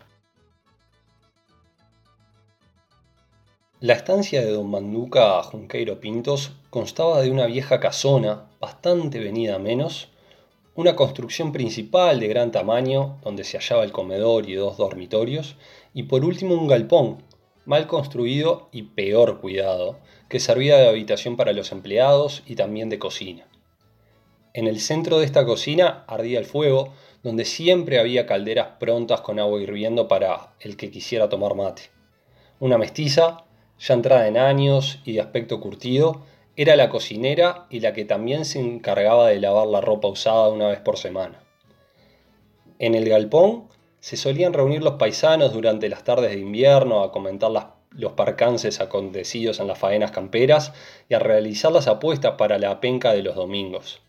La 3.81 3.95
estancia 3.95 4.41
de 4.41 4.53
don 4.53 4.71
Manduca 4.71 5.43
Junqueiro 5.43 5.99
Pintos 5.99 6.53
constaba 6.71 7.21
de 7.21 7.33
una 7.33 7.47
vieja 7.47 7.81
casona, 7.81 8.49
bastante 8.61 9.19
venida 9.19 9.59
menos, 9.59 10.09
una 10.77 10.95
construcción 10.95 11.51
principal 11.51 12.21
de 12.21 12.29
gran 12.29 12.53
tamaño, 12.53 13.19
donde 13.25 13.43
se 13.43 13.59
hallaba 13.59 13.83
el 13.83 13.91
comedor 13.91 14.49
y 14.49 14.55
dos 14.55 14.77
dormitorios, 14.77 15.57
y 15.95 16.05
por 16.05 16.25
último 16.25 16.55
un 16.55 16.69
galpón, 16.69 17.25
mal 17.65 17.89
construido 17.89 18.69
y 18.71 18.83
peor 18.83 19.41
cuidado, 19.41 19.99
que 20.29 20.39
servía 20.39 20.77
de 20.77 20.89
habitación 20.89 21.37
para 21.37 21.53
los 21.53 21.73
empleados 21.73 22.45
y 22.47 22.55
también 22.55 22.89
de 22.89 23.01
cocina. 23.01 23.47
En 24.57 24.67
el 24.67 24.81
centro 24.81 25.19
de 25.19 25.27
esta 25.27 25.45
cocina 25.45 26.05
ardía 26.07 26.39
el 26.39 26.47
fuego, 26.47 26.95
donde 27.23 27.45
siempre 27.45 27.99
había 27.99 28.25
calderas 28.25 28.69
prontas 28.81 29.21
con 29.21 29.39
agua 29.39 29.61
hirviendo 29.61 30.09
para 30.09 30.55
el 30.61 30.79
que 30.79 30.91
quisiera 30.91 31.29
tomar 31.29 31.55
mate. 31.55 31.91
Una 32.59 32.79
mestiza, 32.79 33.45
ya 33.79 33.93
entrada 33.93 34.27
en 34.27 34.39
años 34.39 35.01
y 35.05 35.13
de 35.13 35.21
aspecto 35.21 35.61
curtido, 35.61 36.23
era 36.57 36.75
la 36.75 36.89
cocinera 36.89 37.67
y 37.69 37.81
la 37.81 37.93
que 37.93 38.07
también 38.07 38.47
se 38.47 38.59
encargaba 38.59 39.29
de 39.29 39.41
lavar 39.41 39.67
la 39.67 39.83
ropa 39.83 40.09
usada 40.09 40.49
una 40.49 40.69
vez 40.69 40.81
por 40.81 40.97
semana. 40.97 41.39
En 42.79 42.95
el 42.95 43.07
galpón 43.11 43.69
se 44.01 44.17
solían 44.17 44.55
reunir 44.55 44.83
los 44.83 44.95
paisanos 44.95 45.53
durante 45.53 45.91
las 45.91 46.03
tardes 46.03 46.31
de 46.31 46.39
invierno 46.39 47.03
a 47.03 47.13
comentar 47.13 47.51
los 47.91 48.13
percances 48.13 48.81
acontecidos 48.81 49.61
en 49.61 49.67
las 49.67 49.79
faenas 49.79 50.13
camperas 50.13 50.73
y 51.11 51.15
a 51.15 51.19
realizar 51.19 51.73
las 51.73 51.89
apuestas 51.89 52.37
para 52.39 52.59
la 52.59 52.81
penca 52.81 53.13
de 53.13 53.23
los 53.23 53.35
domingos. 53.35 54.01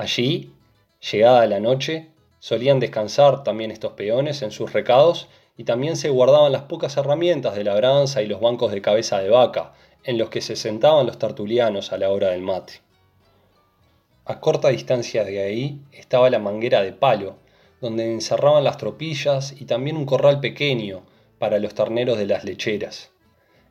Allí, 0.00 0.50
llegada 1.12 1.46
la 1.46 1.60
noche, 1.60 2.08
solían 2.38 2.80
descansar 2.80 3.44
también 3.44 3.70
estos 3.70 3.92
peones 3.92 4.40
en 4.40 4.50
sus 4.50 4.72
recados 4.72 5.28
y 5.58 5.64
también 5.64 5.94
se 5.94 6.08
guardaban 6.08 6.52
las 6.52 6.62
pocas 6.62 6.96
herramientas 6.96 7.54
de 7.54 7.64
labranza 7.64 8.22
y 8.22 8.26
los 8.26 8.40
bancos 8.40 8.72
de 8.72 8.80
cabeza 8.80 9.18
de 9.18 9.28
vaca, 9.28 9.74
en 10.04 10.16
los 10.16 10.30
que 10.30 10.40
se 10.40 10.56
sentaban 10.56 11.04
los 11.04 11.18
tertulianos 11.18 11.92
a 11.92 11.98
la 11.98 12.08
hora 12.08 12.30
del 12.30 12.40
mate. 12.40 12.80
A 14.24 14.40
corta 14.40 14.68
distancia 14.68 15.22
de 15.22 15.42
ahí 15.42 15.82
estaba 15.92 16.30
la 16.30 16.38
manguera 16.38 16.80
de 16.80 16.94
palo, 16.94 17.36
donde 17.82 18.10
encerraban 18.10 18.64
las 18.64 18.78
tropillas 18.78 19.54
y 19.60 19.66
también 19.66 19.98
un 19.98 20.06
corral 20.06 20.40
pequeño 20.40 21.02
para 21.38 21.58
los 21.58 21.74
terneros 21.74 22.16
de 22.16 22.24
las 22.24 22.44
lecheras. 22.44 23.10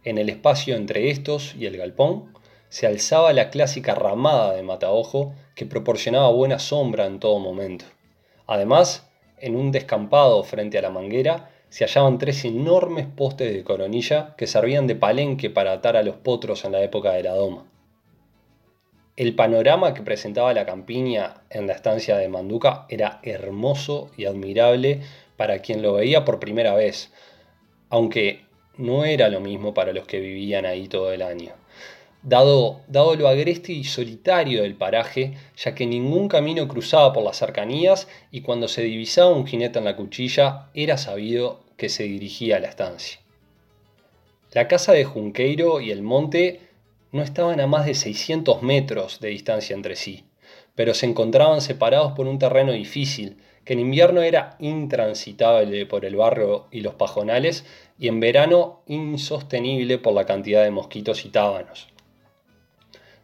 En 0.03 0.19
el 0.19 0.29
espacio 0.29 0.75
entre 0.75 1.09
estos 1.09 1.55
y 1.55 1.65
el 1.65 1.75
galpón 1.75 2.31
se 2.69 2.87
alzaba 2.87 3.33
la 3.33 3.49
clásica 3.49 3.95
ramada 3.95 4.53
de 4.53 4.63
mataojo 4.63 5.33
que 5.55 5.65
proporcionaba 5.65 6.29
buena 6.29 6.59
sombra 6.59 7.05
en 7.05 7.19
todo 7.19 7.39
momento. 7.39 7.85
Además, 8.47 9.09
en 9.37 9.55
un 9.55 9.71
descampado 9.71 10.43
frente 10.43 10.77
a 10.77 10.81
la 10.81 10.89
manguera 10.89 11.49
se 11.69 11.85
hallaban 11.85 12.17
tres 12.17 12.45
enormes 12.45 13.07
postes 13.07 13.53
de 13.53 13.63
coronilla 13.63 14.35
que 14.37 14.47
servían 14.47 14.87
de 14.87 14.95
palenque 14.95 15.49
para 15.49 15.73
atar 15.73 15.97
a 15.97 16.03
los 16.03 16.15
potros 16.15 16.65
en 16.65 16.71
la 16.71 16.81
época 16.81 17.11
de 17.11 17.23
la 17.23 17.33
doma. 17.33 17.65
El 19.15 19.35
panorama 19.35 19.93
que 19.93 20.01
presentaba 20.01 20.53
la 20.53 20.65
campiña 20.65 21.41
en 21.49 21.67
la 21.67 21.73
estancia 21.73 22.17
de 22.17 22.29
Manduca 22.29 22.85
era 22.89 23.19
hermoso 23.23 24.09
y 24.15 24.25
admirable 24.25 25.01
para 25.35 25.59
quien 25.59 25.81
lo 25.81 25.93
veía 25.93 26.23
por 26.23 26.39
primera 26.39 26.73
vez, 26.73 27.11
aunque 27.89 28.45
no 28.77 29.03
era 29.03 29.27
lo 29.27 29.41
mismo 29.41 29.73
para 29.73 29.91
los 29.91 30.07
que 30.07 30.19
vivían 30.19 30.65
ahí 30.65 30.87
todo 30.87 31.11
el 31.11 31.21
año. 31.21 31.58
Dado, 32.21 32.81
dado, 32.89 33.15
lo 33.15 33.29
agreste 33.29 33.71
y 33.71 33.85
solitario 33.85 34.63
del 34.63 34.75
paraje, 34.75 35.37
ya 35.55 35.73
que 35.73 35.85
ningún 35.85 36.27
camino 36.27 36.67
cruzaba 36.67 37.13
por 37.13 37.23
las 37.23 37.37
cercanías 37.37 38.09
y 38.29 38.41
cuando 38.41 38.67
se 38.67 38.81
divisaba 38.81 39.29
un 39.29 39.47
jinete 39.47 39.79
en 39.79 39.85
la 39.85 39.95
cuchilla 39.95 40.69
era 40.73 40.97
sabido 40.97 41.61
que 41.77 41.87
se 41.87 42.03
dirigía 42.03 42.57
a 42.57 42.59
la 42.59 42.67
estancia. 42.67 43.21
La 44.51 44.67
casa 44.67 44.91
de 44.91 45.05
Junqueiro 45.05 45.79
y 45.79 45.91
el 45.91 46.01
monte 46.01 46.59
no 47.11 47.23
estaban 47.23 47.61
a 47.61 47.67
más 47.67 47.85
de 47.85 47.93
600 47.93 48.63
metros 48.63 49.19
de 49.21 49.29
distancia 49.29 49.73
entre 49.73 49.95
sí, 49.95 50.25
pero 50.75 50.93
se 50.93 51.05
encontraban 51.05 51.61
separados 51.61 52.13
por 52.13 52.27
un 52.27 52.37
terreno 52.37 52.73
difícil, 52.73 53.37
que 53.63 53.73
en 53.73 53.79
invierno 53.79 54.23
era 54.23 54.57
intransitable 54.59 55.85
por 55.85 56.03
el 56.03 56.15
barro 56.15 56.67
y 56.71 56.81
los 56.81 56.95
pajonales 56.95 57.65
y 57.97 58.07
en 58.07 58.19
verano 58.19 58.81
insostenible 58.87 59.99
por 59.99 60.13
la 60.13 60.25
cantidad 60.25 60.63
de 60.63 60.71
mosquitos 60.71 61.25
y 61.25 61.29
tábanos. 61.29 61.88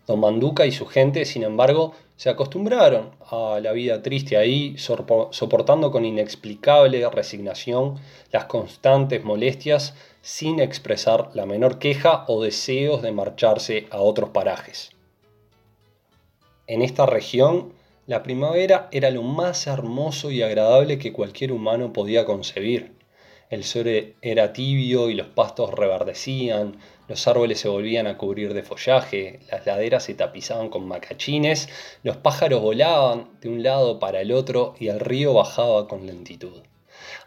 Don 0.07 0.19
Manduca 0.19 0.65
y 0.65 0.71
su 0.71 0.85
gente, 0.85 1.25
sin 1.25 1.43
embargo, 1.43 1.93
se 2.15 2.29
acostumbraron 2.29 3.11
a 3.29 3.59
la 3.61 3.71
vida 3.71 4.01
triste 4.01 4.37
ahí, 4.37 4.75
soportando 4.77 5.91
con 5.91 6.05
inexplicable 6.05 7.07
resignación 7.09 7.95
las 8.31 8.45
constantes 8.45 9.23
molestias 9.23 9.95
sin 10.21 10.59
expresar 10.59 11.29
la 11.33 11.45
menor 11.45 11.79
queja 11.79 12.25
o 12.27 12.41
deseos 12.41 13.01
de 13.01 13.11
marcharse 13.11 13.87
a 13.91 13.99
otros 13.99 14.29
parajes. 14.29 14.91
En 16.67 16.81
esta 16.81 17.05
región, 17.05 17.73
la 18.07 18.23
primavera 18.23 18.87
era 18.91 19.11
lo 19.11 19.23
más 19.23 19.67
hermoso 19.67 20.31
y 20.31 20.41
agradable 20.41 20.97
que 20.99 21.13
cualquier 21.13 21.51
humano 21.51 21.93
podía 21.93 22.25
concebir. 22.25 22.94
El 23.49 23.63
sol 23.63 24.15
era 24.23 24.53
tibio 24.53 25.09
y 25.09 25.13
los 25.13 25.27
pastos 25.27 25.71
reverdecían, 25.71 26.77
los 27.07 27.27
árboles 27.27 27.59
se 27.59 27.69
volvían 27.69 28.07
a 28.07 28.17
cubrir 28.17 28.55
de 28.55 28.63
follaje, 28.63 29.39
las 29.51 29.67
laderas 29.67 30.03
se 30.05 30.15
tapizaban 30.15 30.69
con 30.69 30.87
macachines, 30.87 31.69
los 32.01 32.17
pájaros 32.17 32.63
volaban 32.63 33.29
de 33.41 33.49
un 33.49 33.61
lado 33.61 33.99
para 33.99 34.21
el 34.21 34.31
otro 34.31 34.73
y 34.79 34.87
el 34.87 34.99
río 34.99 35.35
bajaba 35.35 35.87
con 35.87 36.07
lentitud. 36.07 36.63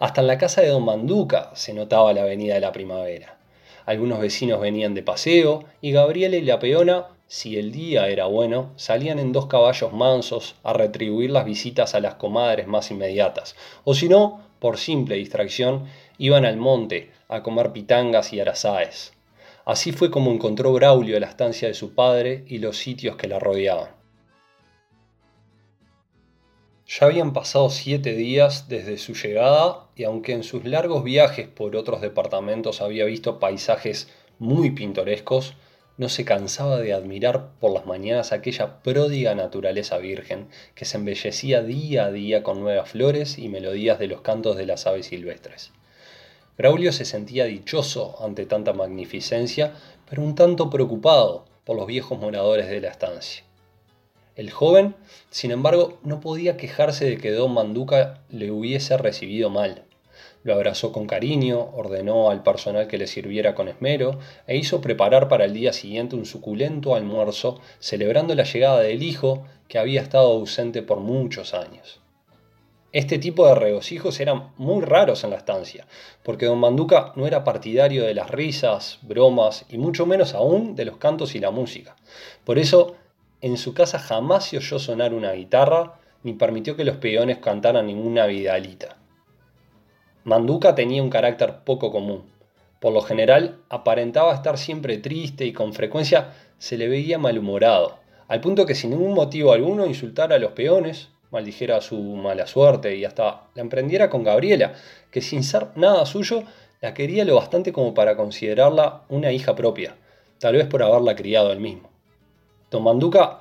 Hasta 0.00 0.20
en 0.20 0.26
la 0.26 0.38
casa 0.38 0.60
de 0.60 0.68
don 0.68 0.84
Manduca 0.84 1.52
se 1.54 1.72
notaba 1.72 2.12
la 2.12 2.24
venida 2.24 2.54
de 2.54 2.60
la 2.60 2.72
primavera. 2.72 3.38
Algunos 3.86 4.18
vecinos 4.18 4.60
venían 4.60 4.94
de 4.94 5.04
paseo 5.04 5.66
y 5.80 5.92
Gabriela 5.92 6.36
y 6.36 6.42
la 6.42 6.58
peona, 6.58 7.06
si 7.28 7.58
el 7.58 7.70
día 7.70 8.08
era 8.08 8.26
bueno, 8.26 8.72
salían 8.74 9.20
en 9.20 9.32
dos 9.32 9.46
caballos 9.46 9.92
mansos 9.92 10.56
a 10.64 10.72
retribuir 10.72 11.30
las 11.30 11.44
visitas 11.44 11.94
a 11.94 12.00
las 12.00 12.16
comadres 12.16 12.66
más 12.66 12.90
inmediatas, 12.90 13.54
o 13.84 13.94
si 13.94 14.08
no, 14.08 14.42
por 14.58 14.78
simple 14.78 15.16
distracción, 15.16 15.86
iban 16.18 16.44
al 16.44 16.56
monte 16.56 17.10
a 17.28 17.42
comer 17.42 17.72
pitangas 17.72 18.32
y 18.32 18.40
arazáes. 18.40 19.12
Así 19.64 19.92
fue 19.92 20.10
como 20.10 20.32
encontró 20.32 20.72
Braulio 20.72 21.18
la 21.20 21.28
estancia 21.28 21.68
de 21.68 21.74
su 21.74 21.94
padre 21.94 22.44
y 22.48 22.58
los 22.58 22.76
sitios 22.76 23.16
que 23.16 23.28
la 23.28 23.38
rodeaban. 23.38 23.90
Ya 26.88 27.06
habían 27.06 27.34
pasado 27.34 27.68
siete 27.68 28.14
días 28.14 28.68
desde 28.68 28.96
su 28.96 29.12
llegada 29.12 29.88
y 29.94 30.04
aunque 30.04 30.32
en 30.32 30.42
sus 30.42 30.64
largos 30.64 31.04
viajes 31.04 31.46
por 31.46 31.76
otros 31.76 32.00
departamentos 32.00 32.80
había 32.80 33.04
visto 33.04 33.38
paisajes 33.38 34.08
muy 34.38 34.70
pintorescos, 34.70 35.54
no 35.98 36.08
se 36.08 36.24
cansaba 36.24 36.78
de 36.78 36.94
admirar 36.94 37.50
por 37.60 37.72
las 37.72 37.84
mañanas 37.84 38.32
aquella 38.32 38.82
pródiga 38.82 39.34
naturaleza 39.34 39.98
virgen 39.98 40.48
que 40.74 40.86
se 40.86 40.96
embellecía 40.96 41.62
día 41.62 42.06
a 42.06 42.10
día 42.10 42.42
con 42.42 42.60
nuevas 42.60 42.88
flores 42.88 43.36
y 43.36 43.50
melodías 43.50 43.98
de 43.98 44.06
los 44.06 44.22
cantos 44.22 44.56
de 44.56 44.64
las 44.64 44.86
aves 44.86 45.06
silvestres. 45.06 45.72
Braulio 46.58 46.90
se 46.90 47.04
sentía 47.04 47.44
dichoso 47.44 48.16
ante 48.20 48.44
tanta 48.44 48.72
magnificencia, 48.72 49.74
pero 50.10 50.22
un 50.22 50.34
tanto 50.34 50.68
preocupado 50.70 51.44
por 51.64 51.76
los 51.76 51.86
viejos 51.86 52.18
moradores 52.18 52.68
de 52.68 52.80
la 52.80 52.88
estancia. 52.88 53.44
El 54.34 54.50
joven, 54.50 54.96
sin 55.30 55.52
embargo, 55.52 56.00
no 56.02 56.18
podía 56.18 56.56
quejarse 56.56 57.04
de 57.04 57.18
que 57.18 57.30
don 57.30 57.54
Manduca 57.54 58.22
le 58.28 58.50
hubiese 58.50 58.96
recibido 58.96 59.50
mal. 59.50 59.84
Lo 60.42 60.52
abrazó 60.52 60.90
con 60.90 61.06
cariño, 61.06 61.60
ordenó 61.76 62.28
al 62.28 62.42
personal 62.42 62.88
que 62.88 62.98
le 62.98 63.06
sirviera 63.06 63.54
con 63.54 63.68
esmero 63.68 64.18
e 64.48 64.56
hizo 64.56 64.80
preparar 64.80 65.28
para 65.28 65.44
el 65.44 65.54
día 65.54 65.72
siguiente 65.72 66.16
un 66.16 66.26
suculento 66.26 66.96
almuerzo 66.96 67.60
celebrando 67.78 68.34
la 68.34 68.42
llegada 68.42 68.80
del 68.80 69.04
hijo 69.04 69.44
que 69.68 69.78
había 69.78 70.00
estado 70.00 70.32
ausente 70.32 70.82
por 70.82 70.98
muchos 70.98 71.54
años. 71.54 72.00
Este 72.92 73.18
tipo 73.18 73.46
de 73.46 73.54
regocijos 73.54 74.18
eran 74.18 74.52
muy 74.56 74.82
raros 74.82 75.22
en 75.22 75.30
la 75.30 75.36
estancia, 75.36 75.86
porque 76.22 76.46
don 76.46 76.58
Manduca 76.58 77.12
no 77.16 77.26
era 77.26 77.44
partidario 77.44 78.02
de 78.04 78.14
las 78.14 78.30
risas, 78.30 78.98
bromas 79.02 79.66
y 79.68 79.76
mucho 79.76 80.06
menos 80.06 80.32
aún 80.32 80.74
de 80.74 80.86
los 80.86 80.96
cantos 80.96 81.34
y 81.34 81.38
la 81.38 81.50
música. 81.50 81.96
Por 82.44 82.58
eso 82.58 82.96
en 83.42 83.58
su 83.58 83.74
casa 83.74 83.98
jamás 83.98 84.46
se 84.46 84.56
oyó 84.56 84.78
sonar 84.78 85.12
una 85.12 85.32
guitarra, 85.32 86.00
ni 86.22 86.32
permitió 86.32 86.76
que 86.76 86.84
los 86.84 86.96
peones 86.96 87.38
cantaran 87.38 87.86
ninguna 87.86 88.24
vidalita. 88.24 88.96
Manduca 90.24 90.74
tenía 90.74 91.02
un 91.02 91.10
carácter 91.10 91.60
poco 91.64 91.92
común. 91.92 92.24
Por 92.80 92.94
lo 92.94 93.02
general, 93.02 93.58
aparentaba 93.68 94.34
estar 94.34 94.56
siempre 94.56 94.96
triste 94.96 95.44
y 95.44 95.52
con 95.52 95.74
frecuencia 95.74 96.32
se 96.58 96.78
le 96.78 96.88
veía 96.88 97.18
malhumorado, 97.18 97.98
al 98.28 98.40
punto 98.40 98.64
que 98.64 98.74
sin 98.74 98.90
ningún 98.90 99.12
motivo 99.12 99.52
alguno 99.52 99.86
insultara 99.86 100.36
a 100.36 100.38
los 100.38 100.52
peones, 100.52 101.10
maldijera 101.30 101.80
su 101.80 101.96
mala 101.98 102.46
suerte 102.46 102.96
y 102.96 103.04
hasta 103.04 103.42
la 103.54 103.62
emprendiera 103.62 104.08
con 104.08 104.22
Gabriela, 104.22 104.74
que 105.10 105.20
sin 105.20 105.42
ser 105.42 105.68
nada 105.76 106.06
suyo, 106.06 106.44
la 106.80 106.94
quería 106.94 107.24
lo 107.24 107.34
bastante 107.34 107.72
como 107.72 107.94
para 107.94 108.16
considerarla 108.16 109.02
una 109.08 109.32
hija 109.32 109.54
propia, 109.54 109.96
tal 110.38 110.54
vez 110.54 110.66
por 110.66 110.82
haberla 110.82 111.16
criado 111.16 111.52
él 111.52 111.60
mismo. 111.60 111.90
Don 112.70 112.84
Manduca 112.84 113.40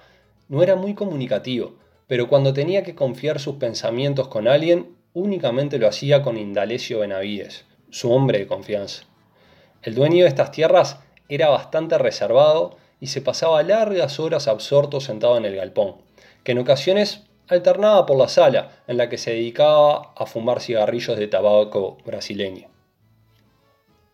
no 0.50 0.63
era 0.63 0.75
muy 0.75 0.94
comunicativo, 0.94 1.75
pero 2.08 2.27
cuando 2.27 2.53
tenía 2.53 2.84
que 2.84 2.96
confiar 2.96 3.39
sus 3.39 3.56
pensamientos 3.56 4.27
con 4.27 4.48
alguien, 4.48 4.96
únicamente 5.13 5.77
lo 5.77 5.88
hacía 5.88 6.22
con 6.24 6.38
Indalecio 6.38 7.00
Benavides, 7.00 7.65
su 7.89 8.12
hombre 8.12 8.39
de 8.39 8.48
confianza. 8.48 9.03
El 9.84 9.96
dueño 9.96 10.24
de 10.24 10.29
estas 10.29 10.51
tierras 10.51 11.00
era 11.29 11.50
bastante 11.50 11.97
reservado 11.97 12.78
y 13.00 13.08
se 13.08 13.21
pasaba 13.21 13.62
largas 13.63 14.19
horas 14.19 14.47
absorto 14.47 15.02
sentado 15.02 15.38
en 15.38 15.45
el 15.45 15.56
galpón, 15.56 15.95
que 16.43 16.54
en 16.54 16.60
ocasiones 16.60 17.27
alternaba 17.48 18.06
por 18.06 18.18
la 18.18 18.28
sala 18.28 18.84
en 18.88 18.98
la 18.98 19.10
que 19.10 19.18
se 19.18 19.32
dedicaba 19.32 20.14
a 20.16 20.26
fumar 20.26 20.62
cigarrillos 20.62 21.18
de 21.18 21.28
tabaco 21.28 21.98
brasileño. 22.06 22.68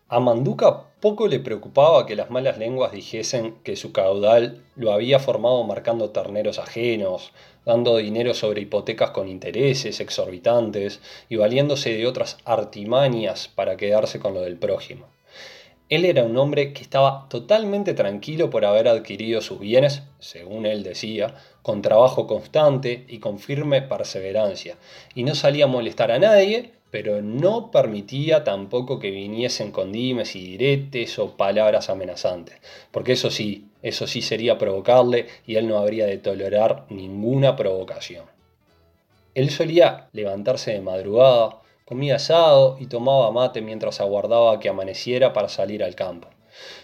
A 0.08 0.20
Manduca 0.20 0.84
poco 1.00 1.26
le 1.26 1.40
preocupaba 1.40 2.06
que 2.06 2.14
las 2.14 2.30
malas 2.30 2.58
lenguas 2.58 2.92
dijesen 2.92 3.56
que 3.64 3.74
su 3.74 3.90
caudal 3.90 4.62
lo 4.76 4.92
había 4.92 5.18
formado 5.18 5.64
marcando 5.64 6.10
terneros 6.10 6.58
ajenos, 6.58 7.32
dando 7.64 7.96
dinero 7.96 8.34
sobre 8.34 8.60
hipotecas 8.60 9.10
con 9.10 9.28
intereses 9.28 10.00
exorbitantes 10.00 11.00
y 11.28 11.36
valiéndose 11.36 11.94
de 11.94 12.06
otras 12.06 12.38
artimañas 12.44 13.48
para 13.48 13.76
quedarse 13.76 14.20
con 14.20 14.34
lo 14.34 14.42
del 14.42 14.56
prójimo. 14.56 15.13
Él 15.94 16.04
era 16.04 16.24
un 16.24 16.36
hombre 16.36 16.72
que 16.72 16.82
estaba 16.82 17.28
totalmente 17.28 17.94
tranquilo 17.94 18.50
por 18.50 18.64
haber 18.64 18.88
adquirido 18.88 19.40
sus 19.40 19.60
bienes, 19.60 20.02
según 20.18 20.66
él 20.66 20.82
decía, 20.82 21.34
con 21.62 21.82
trabajo 21.82 22.26
constante 22.26 23.04
y 23.08 23.18
con 23.18 23.38
firme 23.38 23.82
perseverancia, 23.82 24.76
y 25.14 25.22
no 25.24 25.34
salía 25.34 25.64
a 25.64 25.68
molestar 25.68 26.10
a 26.10 26.18
nadie 26.18 26.72
pero 26.94 27.20
no 27.22 27.72
permitía 27.72 28.44
tampoco 28.44 29.00
que 29.00 29.10
viniesen 29.10 29.72
con 29.72 29.90
dimes 29.90 30.36
y 30.36 30.44
diretes 30.46 31.18
o 31.18 31.36
palabras 31.36 31.90
amenazantes, 31.90 32.60
porque 32.92 33.14
eso 33.14 33.32
sí, 33.32 33.66
eso 33.82 34.06
sí 34.06 34.22
sería 34.22 34.58
provocarle 34.58 35.26
y 35.44 35.56
él 35.56 35.66
no 35.66 35.78
habría 35.78 36.06
de 36.06 36.18
tolerar 36.18 36.86
ninguna 36.90 37.56
provocación. 37.56 38.26
Él 39.34 39.50
solía 39.50 40.06
levantarse 40.12 40.70
de 40.70 40.82
madrugada, 40.82 41.62
comía 41.84 42.16
asado 42.16 42.76
y 42.80 42.86
tomaba 42.86 43.30
mate 43.30 43.60
mientras 43.60 44.00
aguardaba 44.00 44.58
que 44.58 44.68
amaneciera 44.68 45.32
para 45.32 45.48
salir 45.48 45.84
al 45.84 45.94
campo. 45.94 46.28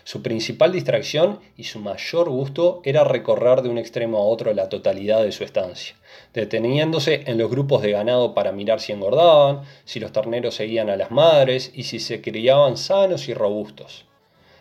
Su 0.05 0.21
principal 0.21 0.73
distracción 0.73 1.41
y 1.57 1.65
su 1.65 1.79
mayor 1.79 2.29
gusto 2.29 2.83
era 2.85 3.05
recorrer 3.05 3.63
de 3.63 3.69
un 3.69 3.79
extremo 3.79 4.19
a 4.19 4.23
otro 4.23 4.53
la 4.53 4.69
totalidad 4.69 5.23
de 5.23 5.33
su 5.33 5.45
estancia, 5.45 5.95
deteniéndose 6.35 7.23
en 7.27 7.39
los 7.39 7.51
grupos 7.51 7.81
de 7.81 7.93
ganado 7.93 8.35
para 8.35 8.53
mirar 8.53 8.81
si 8.81 8.93
engordaban, 8.93 9.63
si 9.85 10.01
los 10.01 10.13
terneros 10.13 10.57
seguían 10.57 10.91
a 10.91 10.97
las 10.97 11.11
madres 11.11 11.71
y 11.73 11.85
si 11.85 12.01
se 12.01 12.21
criaban 12.21 12.77
sanos 12.77 13.29
y 13.29 13.35
robustos. 13.35 14.07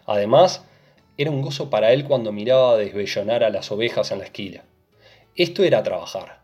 Además, 0.06 0.64
era 1.18 1.32
un 1.32 1.42
gozo 1.42 1.70
para 1.70 1.92
él 1.92 2.06
cuando 2.06 2.32
miraba 2.32 2.78
desvellonar 2.78 3.44
a 3.44 3.50
las 3.50 3.72
ovejas 3.72 4.12
en 4.12 4.20
la 4.20 4.26
esquila. 4.26 4.64
Esto 5.36 5.64
era 5.64 5.84
trabajar. 5.84 6.39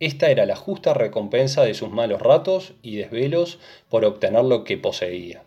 Esta 0.00 0.30
era 0.30 0.46
la 0.46 0.56
justa 0.56 0.94
recompensa 0.94 1.62
de 1.62 1.74
sus 1.74 1.90
malos 1.90 2.22
ratos 2.22 2.72
y 2.82 2.96
desvelos 2.96 3.58
por 3.90 4.06
obtener 4.06 4.42
lo 4.44 4.64
que 4.64 4.78
poseía. 4.78 5.42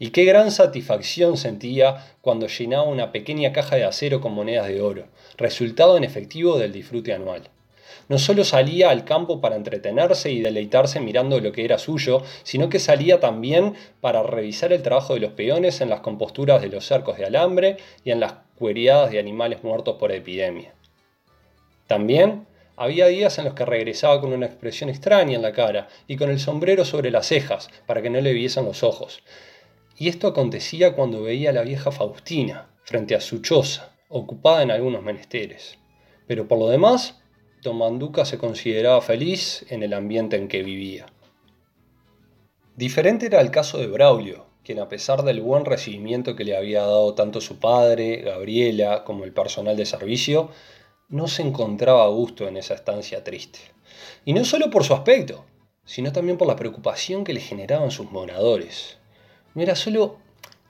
Y 0.00 0.10
qué 0.10 0.24
gran 0.24 0.50
satisfacción 0.50 1.36
sentía 1.36 2.16
cuando 2.20 2.48
llenaba 2.48 2.82
una 2.82 3.12
pequeña 3.12 3.52
caja 3.52 3.76
de 3.76 3.84
acero 3.84 4.20
con 4.20 4.32
monedas 4.32 4.66
de 4.66 4.80
oro, 4.80 5.04
resultado 5.36 5.96
en 5.96 6.02
efectivo 6.02 6.58
del 6.58 6.72
disfrute 6.72 7.12
anual. 7.12 7.42
No 8.08 8.18
solo 8.18 8.42
salía 8.42 8.90
al 8.90 9.04
campo 9.04 9.40
para 9.40 9.54
entretenerse 9.54 10.32
y 10.32 10.40
deleitarse 10.40 10.98
mirando 10.98 11.38
lo 11.38 11.52
que 11.52 11.64
era 11.64 11.78
suyo, 11.78 12.22
sino 12.42 12.68
que 12.68 12.80
salía 12.80 13.20
también 13.20 13.74
para 14.00 14.24
revisar 14.24 14.72
el 14.72 14.82
trabajo 14.82 15.14
de 15.14 15.20
los 15.20 15.32
peones 15.34 15.80
en 15.80 15.90
las 15.90 16.00
composturas 16.00 16.60
de 16.60 16.70
los 16.70 16.84
cercos 16.84 17.18
de 17.18 17.26
alambre 17.26 17.76
y 18.04 18.10
en 18.10 18.18
las 18.18 18.34
cueriadas 18.56 19.12
de 19.12 19.20
animales 19.20 19.62
muertos 19.62 19.96
por 20.00 20.10
epidemia. 20.10 20.74
También 21.86 22.46
había 22.76 23.06
días 23.06 23.38
en 23.38 23.44
los 23.44 23.54
que 23.54 23.64
regresaba 23.64 24.20
con 24.20 24.32
una 24.32 24.46
expresión 24.46 24.90
extraña 24.90 25.36
en 25.36 25.42
la 25.42 25.52
cara 25.52 25.88
y 26.06 26.16
con 26.16 26.30
el 26.30 26.40
sombrero 26.40 26.84
sobre 26.84 27.10
las 27.10 27.26
cejas 27.26 27.68
para 27.86 28.02
que 28.02 28.10
no 28.10 28.20
le 28.20 28.32
viesen 28.32 28.64
los 28.64 28.82
ojos, 28.82 29.22
y 29.96 30.08
esto 30.08 30.26
acontecía 30.26 30.94
cuando 30.94 31.22
veía 31.22 31.50
a 31.50 31.52
la 31.52 31.62
vieja 31.62 31.92
Faustina 31.92 32.70
frente 32.82 33.14
a 33.14 33.20
su 33.20 33.40
choza, 33.40 33.94
ocupada 34.08 34.62
en 34.62 34.70
algunos 34.70 35.02
menesteres. 35.02 35.78
Pero 36.26 36.48
por 36.48 36.58
lo 36.58 36.68
demás, 36.68 37.20
don 37.62 37.78
Manduca 37.78 38.24
se 38.24 38.38
consideraba 38.38 39.00
feliz 39.00 39.64
en 39.68 39.82
el 39.82 39.92
ambiente 39.92 40.36
en 40.36 40.48
que 40.48 40.62
vivía. 40.62 41.06
Diferente 42.74 43.26
era 43.26 43.40
el 43.40 43.50
caso 43.50 43.78
de 43.78 43.86
Braulio, 43.86 44.46
quien 44.64 44.78
a 44.78 44.88
pesar 44.88 45.22
del 45.22 45.40
buen 45.40 45.64
recibimiento 45.64 46.36
que 46.36 46.44
le 46.44 46.56
había 46.56 46.80
dado 46.80 47.14
tanto 47.14 47.40
su 47.40 47.58
padre, 47.58 48.22
Gabriela, 48.22 49.04
como 49.04 49.24
el 49.24 49.32
personal 49.32 49.76
de 49.76 49.86
servicio, 49.86 50.50
no 51.08 51.28
se 51.28 51.42
encontraba 51.42 52.04
a 52.04 52.08
gusto 52.08 52.48
en 52.48 52.56
esa 52.56 52.74
estancia 52.74 53.22
triste. 53.22 53.58
Y 54.24 54.32
no 54.32 54.44
solo 54.44 54.70
por 54.70 54.84
su 54.84 54.94
aspecto, 54.94 55.44
sino 55.84 56.12
también 56.12 56.38
por 56.38 56.48
la 56.48 56.56
preocupación 56.56 57.24
que 57.24 57.32
le 57.34 57.40
generaban 57.40 57.90
sus 57.90 58.10
moradores 58.10 58.98
no 59.54 59.62
era 59.62 59.76
solo 59.76 60.16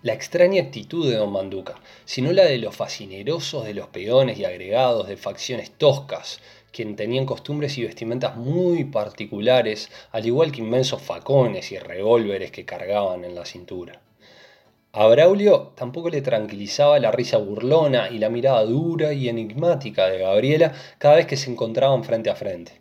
la 0.02 0.12
extraña 0.12 0.60
actitud 0.60 1.08
de 1.08 1.16
don 1.16 1.30
Manduca, 1.30 1.80
sino 2.04 2.32
la 2.32 2.44
de 2.44 2.58
los 2.58 2.74
fascinerosos 2.74 3.64
de 3.64 3.74
los 3.74 3.86
peones 3.88 4.38
y 4.38 4.44
agregados 4.44 5.06
de 5.06 5.16
facciones 5.16 5.70
toscas, 5.70 6.40
quien 6.72 6.96
tenían 6.96 7.24
costumbres 7.24 7.78
y 7.78 7.84
vestimentas 7.84 8.36
muy 8.36 8.84
particulares, 8.84 9.90
al 10.10 10.26
igual 10.26 10.50
que 10.50 10.62
inmensos 10.62 11.00
facones 11.00 11.70
y 11.70 11.78
revólveres 11.78 12.50
que 12.50 12.64
cargaban 12.64 13.24
en 13.24 13.36
la 13.36 13.44
cintura. 13.44 14.00
A 14.92 15.06
Braulio 15.06 15.72
tampoco 15.74 16.10
le 16.10 16.22
tranquilizaba 16.22 16.98
la 16.98 17.10
risa 17.10 17.38
burlona 17.38 18.10
y 18.10 18.18
la 18.18 18.28
mirada 18.28 18.62
dura 18.64 19.12
y 19.12 19.28
enigmática 19.28 20.08
de 20.08 20.18
Gabriela 20.18 20.72
cada 20.98 21.16
vez 21.16 21.26
que 21.26 21.36
se 21.36 21.50
encontraban 21.50 22.04
frente 22.04 22.30
a 22.30 22.34
frente. 22.34 22.80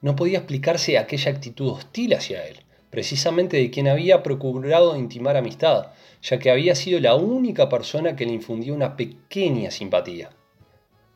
No 0.00 0.14
podía 0.14 0.38
explicarse 0.38 0.98
aquella 0.98 1.32
actitud 1.32 1.70
hostil 1.70 2.14
hacia 2.14 2.46
él 2.46 2.60
precisamente 2.90 3.56
de 3.56 3.70
quien 3.70 3.88
había 3.88 4.22
procurado 4.22 4.96
intimar 4.96 5.36
amistad, 5.36 5.88
ya 6.22 6.38
que 6.38 6.50
había 6.50 6.74
sido 6.74 7.00
la 7.00 7.14
única 7.14 7.68
persona 7.68 8.16
que 8.16 8.26
le 8.26 8.32
infundió 8.32 8.74
una 8.74 8.96
pequeña 8.96 9.70
simpatía. 9.70 10.30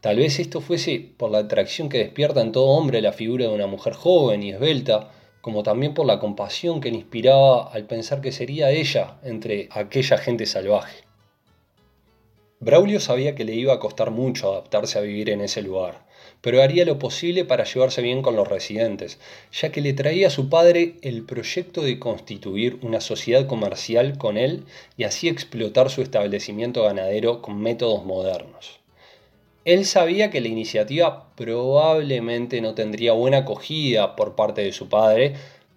Tal 0.01 0.17
vez 0.17 0.39
esto 0.39 0.61
fuese 0.61 1.13
por 1.17 1.31
la 1.31 1.39
atracción 1.39 1.89
que 1.89 1.99
despierta 1.99 2.41
en 2.41 2.53
todo 2.53 2.67
hombre 2.67 3.01
la 3.01 3.13
figura 3.13 3.47
de 3.47 3.55
una 3.55 3.67
mujer 3.67 3.95
joven 3.95 4.43
y 4.43 4.51
esbelta, 4.51 5.11
como 5.43 5.65
también 5.65 5.93
por 5.93 6.07
la 6.07 6.21
compasión 6.21 6.81
que 6.81 6.91
le 6.91 6.97
inspiraba 6.97 7.71
al 7.73 7.85
pensar 7.85 8.21
que 8.23 8.33
sería 8.33 8.71
ella 8.71 9.19
entre 9.25 9.69
aquella 9.73 10.17
gente 10.17 10.47
salvaje. 10.47 11.05
Braulio 12.61 13.01
sabía 13.01 13.35
que 13.35 13.45
le 13.45 13.55
iba 13.55 13.75
a 13.75 13.81
costar 13.81 14.13
mucho 14.13 14.53
adaptarse 14.53 14.97
a 14.97 15.03
vivir 15.03 15.31
en 15.31 15.41
ese 15.41 15.63
lugar, 15.63 16.07
pero 16.41 16.63
haría 16.63 16.85
lo 16.85 17.01
posible 17.01 17.45
para 17.45 17.65
llevarse 17.65 18.03
bien 18.03 18.23
con 18.23 18.37
los 18.37 18.47
residentes, 18.47 19.19
ya 19.53 19.73
que 19.73 19.81
le 19.81 19.95
traía 19.95 20.29
a 20.29 20.31
su 20.31 20.49
padre 20.49 20.95
el 21.03 21.25
proyecto 21.25 21.83
de 21.83 21.99
constituir 21.99 22.79
una 22.83 23.01
sociedad 23.01 23.49
comercial 23.49 24.19
con 24.19 24.37
él 24.37 24.65
y 24.97 25.03
así 25.03 25.29
explotar 25.29 25.91
su 25.91 26.03
establecimiento 26.03 26.85
ganadero 26.85 27.43
con 27.43 27.61
métodos 27.61 28.05
modernos. 28.05 28.82
Él 29.65 29.85
sabía 29.85 30.31
que 30.31 30.41
la 30.41 30.49
iniciativa 30.49 31.33
probablemente 31.37 32.61
no 32.61 32.75
tendría 32.75 33.13
buena 33.13 33.39
acogida 33.39 34.17
por 34.17 34.35
parte 34.35 34.63
de 34.63 34.73
su 34.73 34.89
padre, 34.89 35.35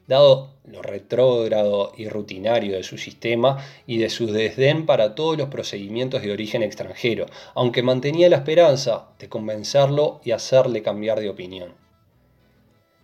dado 0.07 0.55
lo 0.65 0.81
retrógrado 0.81 1.91
y 1.95 2.09
rutinario 2.09 2.75
de 2.75 2.83
su 2.83 2.97
sistema 2.97 3.63
y 3.85 3.97
de 3.97 4.09
su 4.09 4.25
desdén 4.27 4.87
para 4.87 5.13
todos 5.13 5.37
los 5.37 5.49
procedimientos 5.49 6.23
de 6.23 6.31
origen 6.31 6.63
extranjero, 6.63 7.27
aunque 7.53 7.83
mantenía 7.83 8.29
la 8.29 8.37
esperanza 8.37 9.09
de 9.19 9.29
convencerlo 9.29 10.19
y 10.23 10.31
hacerle 10.31 10.81
cambiar 10.81 11.19
de 11.19 11.29
opinión. 11.29 11.73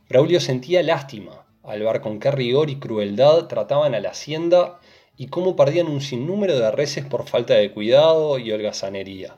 Braulio 0.10 0.40
sentía 0.40 0.82
lástima 0.82 1.46
al 1.64 1.82
ver 1.82 2.02
con 2.02 2.20
qué 2.20 2.32
rigor 2.32 2.72
y 2.72 2.78
crueldad 2.78 3.46
trataban 3.46 3.94
a 3.94 4.00
la 4.00 4.10
hacienda 4.10 4.80
y 5.16 5.28
cómo 5.28 5.56
perdían 5.56 5.88
un 5.88 6.02
sinnúmero 6.02 6.58
de 6.58 6.72
reses 6.72 7.06
por 7.06 7.28
falta 7.28 7.54
de 7.54 7.72
cuidado 7.72 8.40
y 8.40 8.52
holgazanería. 8.52 9.38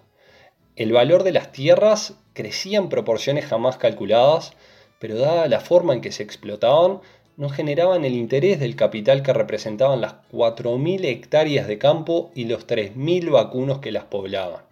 El 0.76 0.92
valor 0.92 1.24
de 1.24 1.32
las 1.32 1.52
tierras 1.52 2.16
crecía 2.34 2.80
en 2.80 2.90
proporciones 2.90 3.46
jamás 3.46 3.78
calculadas, 3.78 4.54
pero 4.98 5.20
dada 5.20 5.48
la 5.48 5.60
forma 5.60 5.94
en 5.94 6.02
que 6.02 6.12
se 6.12 6.24
explotaban, 6.24 7.00
no 7.38 7.50
generaban 7.50 8.06
el 8.06 8.14
interés 8.14 8.60
del 8.60 8.76
capital 8.76 9.22
que 9.22 9.34
representaban 9.34 10.02
las 10.02 10.16
4.000 10.32 11.06
hectáreas 11.06 11.68
de 11.68 11.78
campo 11.78 12.32
y 12.34 12.46
los 12.46 12.66
3.000 12.66 13.32
vacunos 13.32 13.80
que 13.80 13.92
las 13.92 14.06
poblaban. 14.06 14.64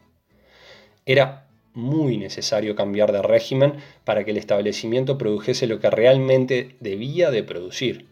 Era 1.05 1.47
muy 1.73 2.17
necesario 2.17 2.75
cambiar 2.75 3.11
de 3.11 3.21
régimen 3.21 3.75
para 4.03 4.23
que 4.23 4.31
el 4.31 4.37
establecimiento 4.37 5.17
produjese 5.17 5.67
lo 5.67 5.79
que 5.79 5.89
realmente 5.89 6.75
debía 6.79 7.31
de 7.31 7.43
producir. 7.43 8.11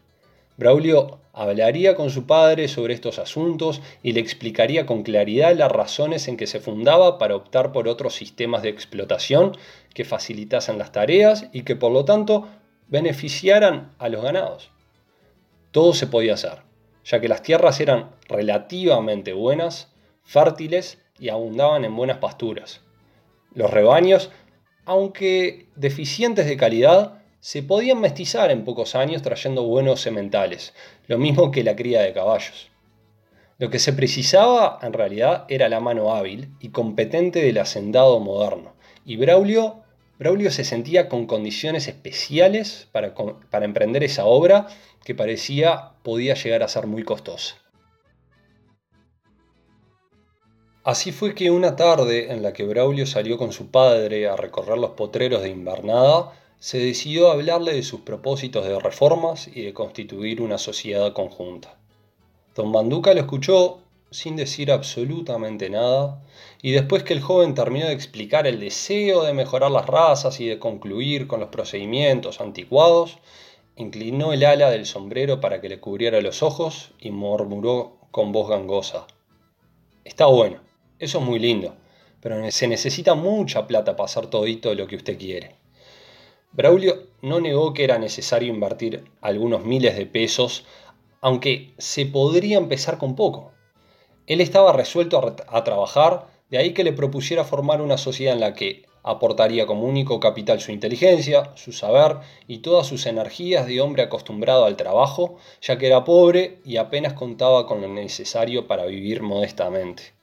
Braulio 0.60 1.20
hablaría 1.32 1.94
con 1.94 2.10
su 2.10 2.26
padre 2.26 2.68
sobre 2.68 2.92
estos 2.92 3.18
asuntos 3.18 3.80
y 4.02 4.12
le 4.12 4.20
explicaría 4.20 4.84
con 4.84 5.04
claridad 5.04 5.56
las 5.56 5.72
razones 5.72 6.28
en 6.28 6.36
que 6.36 6.46
se 6.46 6.60
fundaba 6.60 7.16
para 7.16 7.34
optar 7.34 7.72
por 7.72 7.88
otros 7.88 8.14
sistemas 8.14 8.62
de 8.62 8.68
explotación 8.68 9.56
que 9.94 10.04
facilitasen 10.04 10.76
las 10.76 10.92
tareas 10.92 11.48
y 11.54 11.62
que 11.62 11.76
por 11.76 11.92
lo 11.92 12.04
tanto 12.04 12.46
beneficiaran 12.88 13.94
a 13.98 14.10
los 14.10 14.22
ganados. 14.22 14.70
Todo 15.70 15.94
se 15.94 16.06
podía 16.06 16.34
hacer, 16.34 16.58
ya 17.06 17.22
que 17.22 17.28
las 17.28 17.42
tierras 17.42 17.80
eran 17.80 18.10
relativamente 18.28 19.32
buenas, 19.32 19.94
fértiles 20.24 20.98
y 21.18 21.30
abundaban 21.30 21.86
en 21.86 21.96
buenas 21.96 22.18
pasturas. 22.18 22.82
Los 23.54 23.70
rebaños, 23.70 24.30
aunque 24.84 25.68
deficientes 25.74 26.44
de 26.44 26.58
calidad, 26.58 27.19
se 27.40 27.62
podían 27.62 28.00
mestizar 28.00 28.50
en 28.50 28.64
pocos 28.64 28.94
años 28.94 29.22
trayendo 29.22 29.64
buenos 29.64 30.00
sementales, 30.00 30.74
lo 31.06 31.18
mismo 31.18 31.50
que 31.50 31.64
la 31.64 31.74
cría 31.74 32.02
de 32.02 32.12
caballos. 32.12 32.70
Lo 33.58 33.70
que 33.70 33.78
se 33.78 33.92
precisaba 33.92 34.78
en 34.82 34.92
realidad 34.92 35.46
era 35.48 35.68
la 35.68 35.80
mano 35.80 36.14
hábil 36.14 36.54
y 36.60 36.68
competente 36.68 37.42
del 37.42 37.58
hacendado 37.58 38.20
moderno, 38.20 38.74
y 39.04 39.16
Braulio, 39.16 39.82
Braulio 40.18 40.50
se 40.50 40.64
sentía 40.64 41.08
con 41.08 41.26
condiciones 41.26 41.88
especiales 41.88 42.88
para, 42.92 43.14
para 43.50 43.64
emprender 43.64 44.04
esa 44.04 44.26
obra 44.26 44.66
que 45.04 45.14
parecía 45.14 45.92
podía 46.02 46.34
llegar 46.34 46.62
a 46.62 46.68
ser 46.68 46.86
muy 46.86 47.04
costosa. 47.04 47.56
Así 50.82 51.12
fue 51.12 51.34
que 51.34 51.50
una 51.50 51.76
tarde 51.76 52.32
en 52.32 52.42
la 52.42 52.52
que 52.52 52.64
Braulio 52.64 53.06
salió 53.06 53.36
con 53.36 53.52
su 53.52 53.70
padre 53.70 54.28
a 54.28 54.36
recorrer 54.36 54.78
los 54.78 54.90
potreros 54.90 55.42
de 55.42 55.50
invernada, 55.50 56.32
se 56.60 56.78
decidió 56.78 57.30
hablarle 57.30 57.72
de 57.72 57.82
sus 57.82 58.02
propósitos 58.02 58.66
de 58.66 58.78
reformas 58.78 59.48
y 59.48 59.62
de 59.62 59.72
constituir 59.72 60.42
una 60.42 60.58
sociedad 60.58 61.14
conjunta. 61.14 61.78
Don 62.54 62.70
Manduca 62.70 63.14
lo 63.14 63.20
escuchó 63.20 63.80
sin 64.10 64.36
decir 64.36 64.70
absolutamente 64.70 65.70
nada, 65.70 66.22
y 66.60 66.72
después 66.72 67.02
que 67.02 67.14
el 67.14 67.22
joven 67.22 67.54
terminó 67.54 67.86
de 67.86 67.94
explicar 67.94 68.46
el 68.46 68.60
deseo 68.60 69.22
de 69.22 69.32
mejorar 69.32 69.70
las 69.70 69.86
razas 69.86 70.38
y 70.40 70.46
de 70.46 70.58
concluir 70.58 71.26
con 71.26 71.40
los 71.40 71.48
procedimientos 71.48 72.42
anticuados, 72.42 73.18
inclinó 73.76 74.34
el 74.34 74.44
ala 74.44 74.68
del 74.70 74.84
sombrero 74.84 75.40
para 75.40 75.62
que 75.62 75.70
le 75.70 75.80
cubriera 75.80 76.20
los 76.20 76.42
ojos 76.42 76.90
y 77.00 77.10
murmuró 77.10 77.96
con 78.10 78.32
voz 78.32 78.50
gangosa. 78.50 79.06
Está 80.04 80.26
bueno, 80.26 80.60
eso 80.98 81.20
es 81.20 81.24
muy 81.24 81.38
lindo, 81.38 81.74
pero 82.20 82.50
se 82.50 82.68
necesita 82.68 83.14
mucha 83.14 83.66
plata 83.66 83.96
para 83.96 84.04
hacer 84.04 84.26
todito 84.26 84.74
lo 84.74 84.86
que 84.86 84.96
usted 84.96 85.16
quiere. 85.16 85.59
Braulio 86.52 87.06
no 87.22 87.40
negó 87.40 87.74
que 87.74 87.84
era 87.84 87.98
necesario 87.98 88.52
invertir 88.52 89.04
algunos 89.20 89.64
miles 89.64 89.96
de 89.96 90.06
pesos, 90.06 90.64
aunque 91.20 91.74
se 91.78 92.06
podría 92.06 92.58
empezar 92.58 92.98
con 92.98 93.14
poco. 93.14 93.52
Él 94.26 94.40
estaba 94.40 94.72
resuelto 94.72 95.36
a, 95.48 95.64
trabajar, 95.64 96.26
de 96.50 96.58
ahí 96.58 96.72
que 96.72 96.84
le 96.84 96.92
propusiera 96.92 97.44
formar 97.44 97.80
una 97.80 97.98
sociedad 97.98 98.34
en 98.34 98.40
la 98.40 98.54
que 98.54 98.84
aportaría 99.02 99.66
como 99.66 99.86
único 99.86 100.18
capital 100.20 100.60
su 100.60 100.72
inteligencia, 100.72 101.52
su 101.54 101.72
saber 101.72 102.18
y 102.46 102.58
todas 102.58 102.86
sus 102.86 103.06
energías 103.06 103.66
de 103.66 103.80
hombre 103.80 104.02
acostumbrado 104.02 104.64
al 104.64 104.76
trabajo, 104.76 105.36
ya 105.62 105.78
que 105.78 105.86
era 105.86 106.04
pobre 106.04 106.60
y 106.64 106.76
apenas 106.76 107.14
contaba 107.14 107.66
con 107.66 107.80
lo 107.80 107.88
necesario 107.88 108.66
para 108.66 108.86
vivir 108.86 109.22
modestamente. 109.22 110.14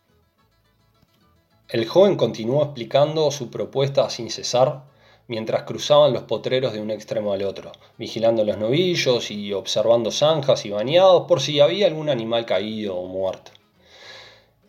El 1.69 1.85
joven 1.85 2.15
continuó 2.15 2.63
explicando 2.63 3.29
su 3.31 3.49
propuesta 3.49 4.09
sin 4.09 4.29
cesar, 4.29 4.83
mientras 5.27 5.63
cruzaban 5.63 6.13
los 6.13 6.23
potreros 6.23 6.73
de 6.73 6.81
un 6.81 6.91
extremo 6.91 7.33
al 7.33 7.43
otro, 7.43 7.71
vigilando 7.97 8.43
los 8.43 8.57
novillos 8.57 9.29
y 9.31 9.53
observando 9.53 10.11
zanjas 10.11 10.65
y 10.65 10.69
bañados 10.69 11.25
por 11.27 11.41
si 11.41 11.59
había 11.59 11.87
algún 11.87 12.09
animal 12.09 12.45
caído 12.45 12.95
o 12.95 13.07
muerto. 13.07 13.51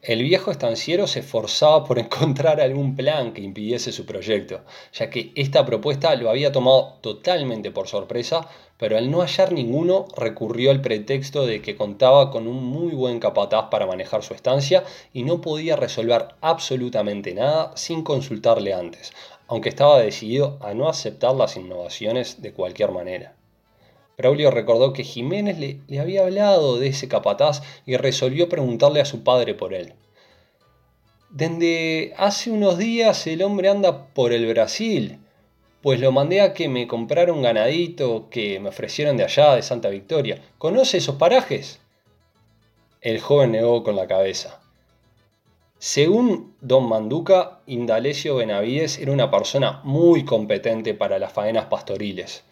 El 0.00 0.22
viejo 0.22 0.52
estanciero 0.52 1.08
se 1.08 1.20
esforzaba 1.20 1.84
por 1.84 1.98
encontrar 1.98 2.60
algún 2.60 2.94
plan 2.94 3.32
que 3.32 3.42
impidiese 3.42 3.92
su 3.92 4.06
proyecto, 4.06 4.60
ya 4.92 5.10
que 5.10 5.32
esta 5.34 5.66
propuesta 5.66 6.14
lo 6.14 6.30
había 6.30 6.52
tomado 6.52 6.98
totalmente 7.00 7.72
por 7.72 7.88
sorpresa, 7.88 8.48
pero 8.78 8.96
al 8.96 9.10
no 9.10 9.22
hallar 9.22 9.52
ninguno 9.52 10.06
recurrió 10.16 10.70
al 10.70 10.80
pretexto 10.80 11.44
de 11.46 11.60
que 11.60 11.76
contaba 11.76 12.30
con 12.30 12.46
un 12.46 12.64
muy 12.64 12.94
buen 12.94 13.18
capataz 13.18 13.70
para 13.70 13.86
manejar 13.86 14.22
su 14.22 14.34
estancia 14.34 14.84
y 15.12 15.24
no 15.24 15.40
podía 15.40 15.74
resolver 15.74 16.28
absolutamente 16.40 17.34
nada 17.34 17.72
sin 17.76 18.02
consultarle 18.02 18.72
antes, 18.72 19.12
aunque 19.48 19.70
estaba 19.70 19.98
decidido 19.98 20.58
a 20.60 20.74
no 20.74 20.88
aceptar 20.88 21.34
las 21.34 21.56
innovaciones 21.56 22.40
de 22.40 22.52
cualquier 22.52 22.92
manera. 22.92 23.34
Braulio 24.18 24.50
recordó 24.50 24.92
que 24.92 25.04
Jiménez 25.04 25.58
le, 25.58 26.00
había 26.00 26.22
hablado 26.22 26.78
de 26.78 26.88
ese 26.88 27.08
capataz 27.08 27.62
y 27.86 27.96
resolvió 27.96 28.48
preguntarle 28.48 29.00
a 29.00 29.04
su 29.04 29.24
padre 29.24 29.54
por 29.54 29.74
él. 29.74 29.94
Desde 31.30 32.14
hace 32.16 32.50
unos 32.50 32.78
días 32.78 33.26
el 33.26 33.42
hombre 33.42 33.68
anda 33.68 34.06
por 34.08 34.32
el 34.32 34.46
Brasil, 34.46 35.18
pues 35.82 36.00
lo 36.00 36.10
mandé 36.10 36.40
a 36.40 36.52
que 36.52 36.68
me 36.68 36.88
comprara 36.88 37.32
un 37.32 37.42
ganadito 37.42 38.28
que 38.28 38.58
me 38.60 38.70
ofrecieron 38.70 39.16
de 39.16 39.24
allá, 39.24 39.54
de 39.54 39.62
Santa 39.62 39.88
Victoria. 39.88 40.42
¿Conoce 40.58 40.98
esos 40.98 41.14
parajes? 41.14 41.80
El 43.00 43.20
joven 43.20 43.52
negó 43.52 43.84
con 43.84 43.94
la 43.94 44.08
cabeza. 44.08 44.60
Según 45.80 46.56
don 46.60 46.88
Manduca, 46.88 47.60
Indalecio 47.66 48.34
Benavides 48.34 48.98
era 48.98 49.12
una 49.12 49.30
persona 49.30 49.80
muy 49.84 50.24
competente 50.24 50.92
para 50.92 51.20
las 51.20 51.32
faenas 51.32 51.66
pastoriles. 51.66 52.42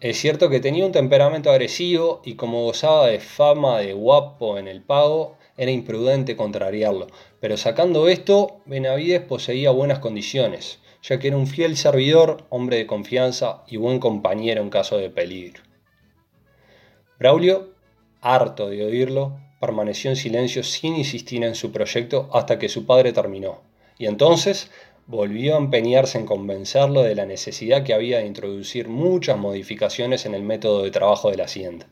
Es 0.00 0.18
cierto 0.18 0.50
que 0.50 0.60
tenía 0.60 0.84
un 0.84 0.92
temperamento 0.92 1.50
agresivo 1.50 2.20
y 2.22 2.34
como 2.34 2.64
gozaba 2.64 3.06
de 3.06 3.18
fama 3.18 3.78
de 3.78 3.94
guapo 3.94 4.58
en 4.58 4.68
el 4.68 4.82
pago, 4.82 5.38
era 5.56 5.70
imprudente 5.70 6.36
contrariarlo. 6.36 7.06
Pero 7.40 7.56
sacando 7.56 8.08
esto, 8.08 8.60
Benavides 8.66 9.22
poseía 9.22 9.70
buenas 9.70 10.00
condiciones, 10.00 10.80
ya 11.02 11.18
que 11.18 11.28
era 11.28 11.38
un 11.38 11.46
fiel 11.46 11.78
servidor, 11.78 12.44
hombre 12.50 12.76
de 12.76 12.86
confianza 12.86 13.62
y 13.68 13.78
buen 13.78 14.00
compañero 14.00 14.60
en 14.60 14.68
caso 14.68 14.98
de 14.98 15.08
peligro. 15.08 15.62
Braulio, 17.18 17.70
harto 18.20 18.68
de 18.68 18.84
oírlo, 18.84 19.38
permaneció 19.60 20.10
en 20.10 20.16
silencio 20.16 20.64
sin 20.64 20.96
insistir 20.96 21.44
en 21.44 21.54
su 21.54 21.70
proyecto 21.70 22.28
hasta 22.32 22.58
que 22.58 22.68
su 22.68 22.86
padre 22.86 23.12
terminó, 23.12 23.60
y 23.98 24.06
entonces 24.06 24.70
volvió 25.06 25.54
a 25.54 25.58
empeñarse 25.58 26.18
en 26.18 26.26
convencerlo 26.26 27.02
de 27.02 27.14
la 27.14 27.26
necesidad 27.26 27.84
que 27.84 27.94
había 27.94 28.18
de 28.18 28.26
introducir 28.26 28.88
muchas 28.88 29.36
modificaciones 29.36 30.24
en 30.24 30.34
el 30.34 30.42
método 30.42 30.82
de 30.82 30.90
trabajo 30.90 31.30
de 31.30 31.36
la 31.36 31.44
hacienda. 31.44 31.86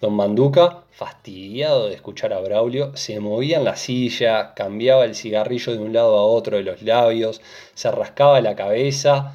Don 0.00 0.14
Manduca, 0.14 0.84
fastidiado 0.92 1.88
de 1.88 1.94
escuchar 1.96 2.32
a 2.32 2.38
Braulio, 2.38 2.96
se 2.96 3.18
movía 3.18 3.58
en 3.58 3.64
la 3.64 3.74
silla, 3.74 4.54
cambiaba 4.54 5.04
el 5.04 5.16
cigarrillo 5.16 5.72
de 5.72 5.80
un 5.80 5.92
lado 5.92 6.16
a 6.16 6.24
otro 6.24 6.56
de 6.56 6.62
los 6.62 6.82
labios, 6.82 7.40
se 7.74 7.90
rascaba 7.90 8.40
la 8.40 8.54
cabeza 8.54 9.34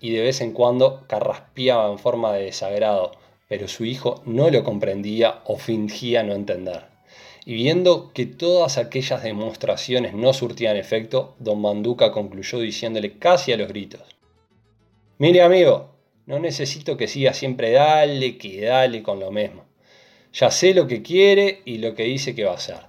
y 0.00 0.12
de 0.12 0.22
vez 0.22 0.40
en 0.40 0.52
cuando 0.52 1.04
carraspeaba 1.06 1.92
en 1.92 1.98
forma 1.98 2.32
de 2.32 2.44
desagrado, 2.44 3.12
pero 3.48 3.68
su 3.68 3.84
hijo 3.84 4.22
no 4.24 4.48
lo 4.48 4.64
comprendía 4.64 5.40
o 5.44 5.58
fingía 5.58 6.22
no 6.22 6.32
entender. 6.32 6.87
Y 7.48 7.54
viendo 7.54 8.12
que 8.12 8.26
todas 8.26 8.76
aquellas 8.76 9.22
demostraciones 9.22 10.12
no 10.12 10.34
surtían 10.34 10.76
efecto, 10.76 11.34
don 11.38 11.62
Manduca 11.62 12.12
concluyó 12.12 12.58
diciéndole 12.58 13.16
casi 13.16 13.54
a 13.54 13.56
los 13.56 13.68
gritos. 13.68 14.02
Mire 15.16 15.40
amigo, 15.40 15.94
no 16.26 16.38
necesito 16.40 16.98
que 16.98 17.08
siga 17.08 17.32
siempre 17.32 17.72
dale, 17.72 18.36
que 18.36 18.66
dale 18.66 19.02
con 19.02 19.18
lo 19.18 19.30
mismo. 19.30 19.64
Ya 20.34 20.50
sé 20.50 20.74
lo 20.74 20.86
que 20.86 21.00
quiere 21.00 21.62
y 21.64 21.78
lo 21.78 21.94
que 21.94 22.02
dice 22.02 22.34
que 22.34 22.44
va 22.44 22.50
a 22.50 22.56
hacer. 22.56 22.80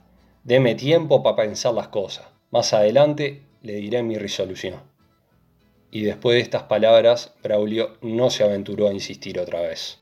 Deme 0.44 0.76
tiempo 0.76 1.24
para 1.24 1.38
pensar 1.38 1.74
las 1.74 1.88
cosas. 1.88 2.28
Más 2.52 2.74
adelante 2.74 3.44
le 3.62 3.76
diré 3.76 4.04
mi 4.04 4.18
resolución. 4.18 4.82
Y 5.90 6.02
después 6.02 6.36
de 6.36 6.42
estas 6.42 6.64
palabras, 6.64 7.34
Braulio 7.42 7.96
no 8.02 8.30
se 8.30 8.44
aventuró 8.44 8.90
a 8.90 8.94
insistir 8.94 9.40
otra 9.40 9.62
vez. 9.62 10.00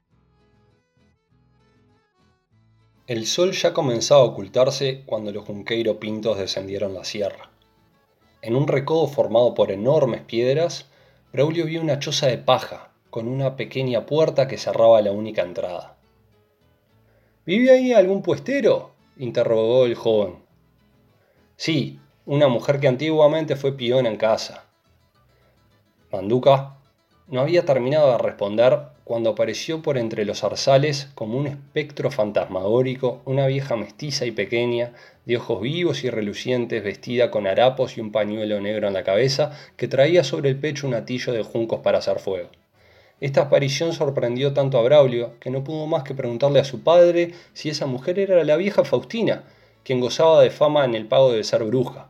El 3.07 3.25
sol 3.25 3.53
ya 3.53 3.73
comenzaba 3.73 4.19
a 4.19 4.25
ocultarse 4.25 5.03
cuando 5.05 5.31
los 5.31 5.45
junqueiro 5.45 5.97
pintos 5.97 6.37
descendieron 6.37 6.93
la 6.93 7.05
sierra. 7.05 7.49
En 8.41 8.53
un 8.53 8.67
recodo 8.67 9.07
formado 9.07 9.53
por 9.53 9.71
enormes 9.71 10.23
piedras, 10.23 10.87
Braulio 11.31 11.67
vio 11.67 11.81
una 11.81 11.99
choza 11.99 12.27
de 12.27 12.37
paja 12.37 12.91
con 13.09 13.29
una 13.29 13.55
pequeña 13.55 14.05
puerta 14.05 14.49
que 14.49 14.57
cerraba 14.57 15.01
la 15.01 15.13
única 15.13 15.41
entrada. 15.41 15.95
¿Vive 17.45 17.71
ahí 17.71 17.93
algún 17.93 18.21
puestero? 18.21 18.91
interrogó 19.15 19.85
el 19.85 19.95
joven. 19.95 20.43
Sí, 21.55 22.01
una 22.25 22.49
mujer 22.49 22.81
que 22.81 22.89
antiguamente 22.89 23.55
fue 23.55 23.71
piona 23.71 24.09
en 24.09 24.17
casa. 24.17 24.65
Manduca 26.11 26.75
no 27.27 27.39
había 27.39 27.63
terminado 27.63 28.11
de 28.11 28.17
responder 28.17 28.96
cuando 29.07 29.29
apareció 29.29 29.81
por 29.81 29.97
entre 29.97 30.25
los 30.25 30.41
zarzales 30.41 31.07
como 31.15 31.37
un 31.37 31.47
espectro 31.47 32.11
fantasmagórico 32.11 33.21
una 33.23 33.47
vieja 33.47 33.77
mestiza 33.77 34.25
y 34.25 34.31
pequeña, 34.31 34.91
de 35.25 35.37
ojos 35.37 35.61
vivos 35.61 36.03
y 36.03 36.09
relucientes, 36.09 36.83
vestida 36.83 37.31
con 37.31 37.47
harapos 37.47 37.97
y 37.97 38.01
un 38.01 38.11
pañuelo 38.11 38.59
negro 38.59 38.85
en 38.85 38.93
la 38.93 39.05
cabeza, 39.05 39.57
que 39.77 39.87
traía 39.87 40.25
sobre 40.25 40.49
el 40.49 40.57
pecho 40.57 40.87
un 40.87 40.93
atillo 40.93 41.31
de 41.31 41.41
juncos 41.41 41.79
para 41.79 41.99
hacer 41.99 42.19
fuego. 42.19 42.49
Esta 43.21 43.43
aparición 43.43 43.93
sorprendió 43.93 44.51
tanto 44.51 44.77
a 44.77 44.83
Braulio 44.83 45.35
que 45.39 45.51
no 45.51 45.63
pudo 45.63 45.87
más 45.87 46.03
que 46.03 46.13
preguntarle 46.13 46.59
a 46.59 46.65
su 46.65 46.83
padre 46.83 47.31
si 47.53 47.69
esa 47.69 47.85
mujer 47.85 48.19
era 48.19 48.43
la 48.43 48.57
vieja 48.57 48.83
Faustina, 48.83 49.43
quien 49.85 50.01
gozaba 50.01 50.41
de 50.41 50.49
fama 50.49 50.83
en 50.83 50.95
el 50.95 51.07
pago 51.07 51.31
de 51.31 51.45
ser 51.45 51.63
bruja. 51.63 52.09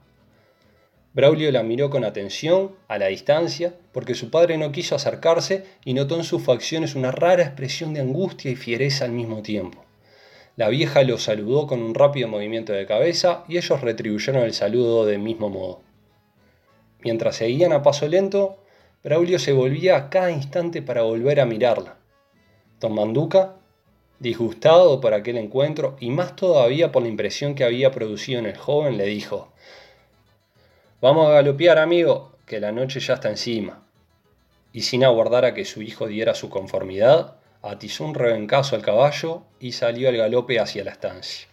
Braulio 1.13 1.51
la 1.51 1.63
miró 1.63 1.89
con 1.89 2.03
atención, 2.03 2.75
a 2.87 2.97
la 2.97 3.07
distancia, 3.07 3.73
porque 3.91 4.13
su 4.13 4.29
padre 4.29 4.57
no 4.57 4.71
quiso 4.71 4.95
acercarse 4.95 5.65
y 5.83 5.93
notó 5.93 6.15
en 6.15 6.23
sus 6.23 6.43
facciones 6.43 6.95
una 6.95 7.11
rara 7.11 7.43
expresión 7.43 7.93
de 7.93 8.01
angustia 8.01 8.51
y 8.51 8.55
fiereza 8.55 9.05
al 9.05 9.11
mismo 9.11 9.41
tiempo. 9.41 9.83
La 10.57 10.69
vieja 10.69 11.03
lo 11.03 11.17
saludó 11.17 11.67
con 11.67 11.81
un 11.81 11.93
rápido 11.93 12.27
movimiento 12.27 12.73
de 12.73 12.85
cabeza 12.85 13.43
y 13.47 13.57
ellos 13.57 13.81
retribuyeron 13.81 14.43
el 14.43 14.53
saludo 14.53 15.05
del 15.05 15.19
mismo 15.19 15.49
modo. 15.49 15.81
Mientras 17.01 17.35
seguían 17.35 17.73
a 17.73 17.83
paso 17.83 18.07
lento, 18.07 18.57
Braulio 19.03 19.37
se 19.39 19.53
volvía 19.53 19.95
a 19.95 20.09
cada 20.09 20.31
instante 20.31 20.81
para 20.81 21.03
volver 21.03 21.39
a 21.39 21.45
mirarla. 21.45 21.97
Don 22.79 22.93
Manduca, 22.93 23.55
disgustado 24.19 24.99
por 24.99 25.13
aquel 25.13 25.37
encuentro 25.37 25.95
y 25.99 26.09
más 26.09 26.35
todavía 26.35 26.91
por 26.91 27.03
la 27.03 27.09
impresión 27.09 27.53
que 27.53 27.63
había 27.63 27.91
producido 27.91 28.39
en 28.39 28.47
el 28.47 28.57
joven, 28.57 28.97
le 28.97 29.05
dijo, 29.05 29.53
Vamos 30.99 31.27
a 31.27 31.33
galopear, 31.33 31.77
amigo, 31.77 32.31
que 32.47 32.59
la 32.59 32.71
noche 32.71 32.99
ya 32.99 33.13
está 33.13 33.29
encima. 33.29 33.83
Y 34.73 34.81
sin 34.81 35.03
aguardar 35.03 35.45
a 35.45 35.53
que 35.53 35.63
su 35.63 35.83
hijo 35.83 36.07
diera 36.07 36.33
su 36.33 36.49
conformidad, 36.49 37.35
atizó 37.61 38.03
un 38.03 38.15
rebencazo 38.15 38.75
al 38.75 38.81
caballo 38.81 39.43
y 39.59 39.73
salió 39.73 40.09
al 40.09 40.17
galope 40.17 40.59
hacia 40.59 40.83
la 40.83 40.91
estancia. 40.91 41.47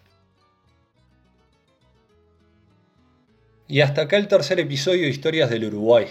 Y 3.69 3.83
hasta 3.83 4.03
acá 4.03 4.17
el 4.17 4.29
tercer 4.29 4.61
episodio 4.61 5.03
de 5.03 5.09
Historias 5.09 5.51
del 5.51 5.67
Uruguay. 5.67 6.07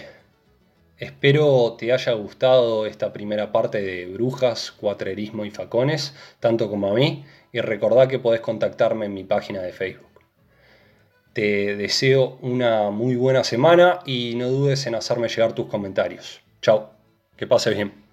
Espero 0.98 1.74
te 1.76 1.92
haya 1.92 2.12
gustado 2.12 2.86
esta 2.86 3.12
primera 3.12 3.50
parte 3.50 3.82
de 3.82 4.06
brujas, 4.06 4.70
cuatrerismo 4.70 5.44
y 5.44 5.50
facones, 5.50 6.14
tanto 6.38 6.70
como 6.70 6.92
a 6.92 6.94
mí, 6.94 7.24
y 7.52 7.60
recordá 7.60 8.06
que 8.06 8.20
podés 8.20 8.40
contactarme 8.40 9.06
en 9.06 9.14
mi 9.14 9.24
página 9.24 9.60
de 9.60 9.72
Facebook. 9.72 10.13
Te 11.34 11.76
deseo 11.76 12.38
una 12.42 12.90
muy 12.90 13.16
buena 13.16 13.44
semana 13.44 13.98
y 14.06 14.34
no 14.36 14.48
dudes 14.48 14.86
en 14.86 14.94
hacerme 14.94 15.28
llegar 15.28 15.52
tus 15.52 15.66
comentarios. 15.66 16.40
Chao, 16.62 16.90
que 17.36 17.46
pases 17.46 17.74
bien. 17.74 18.03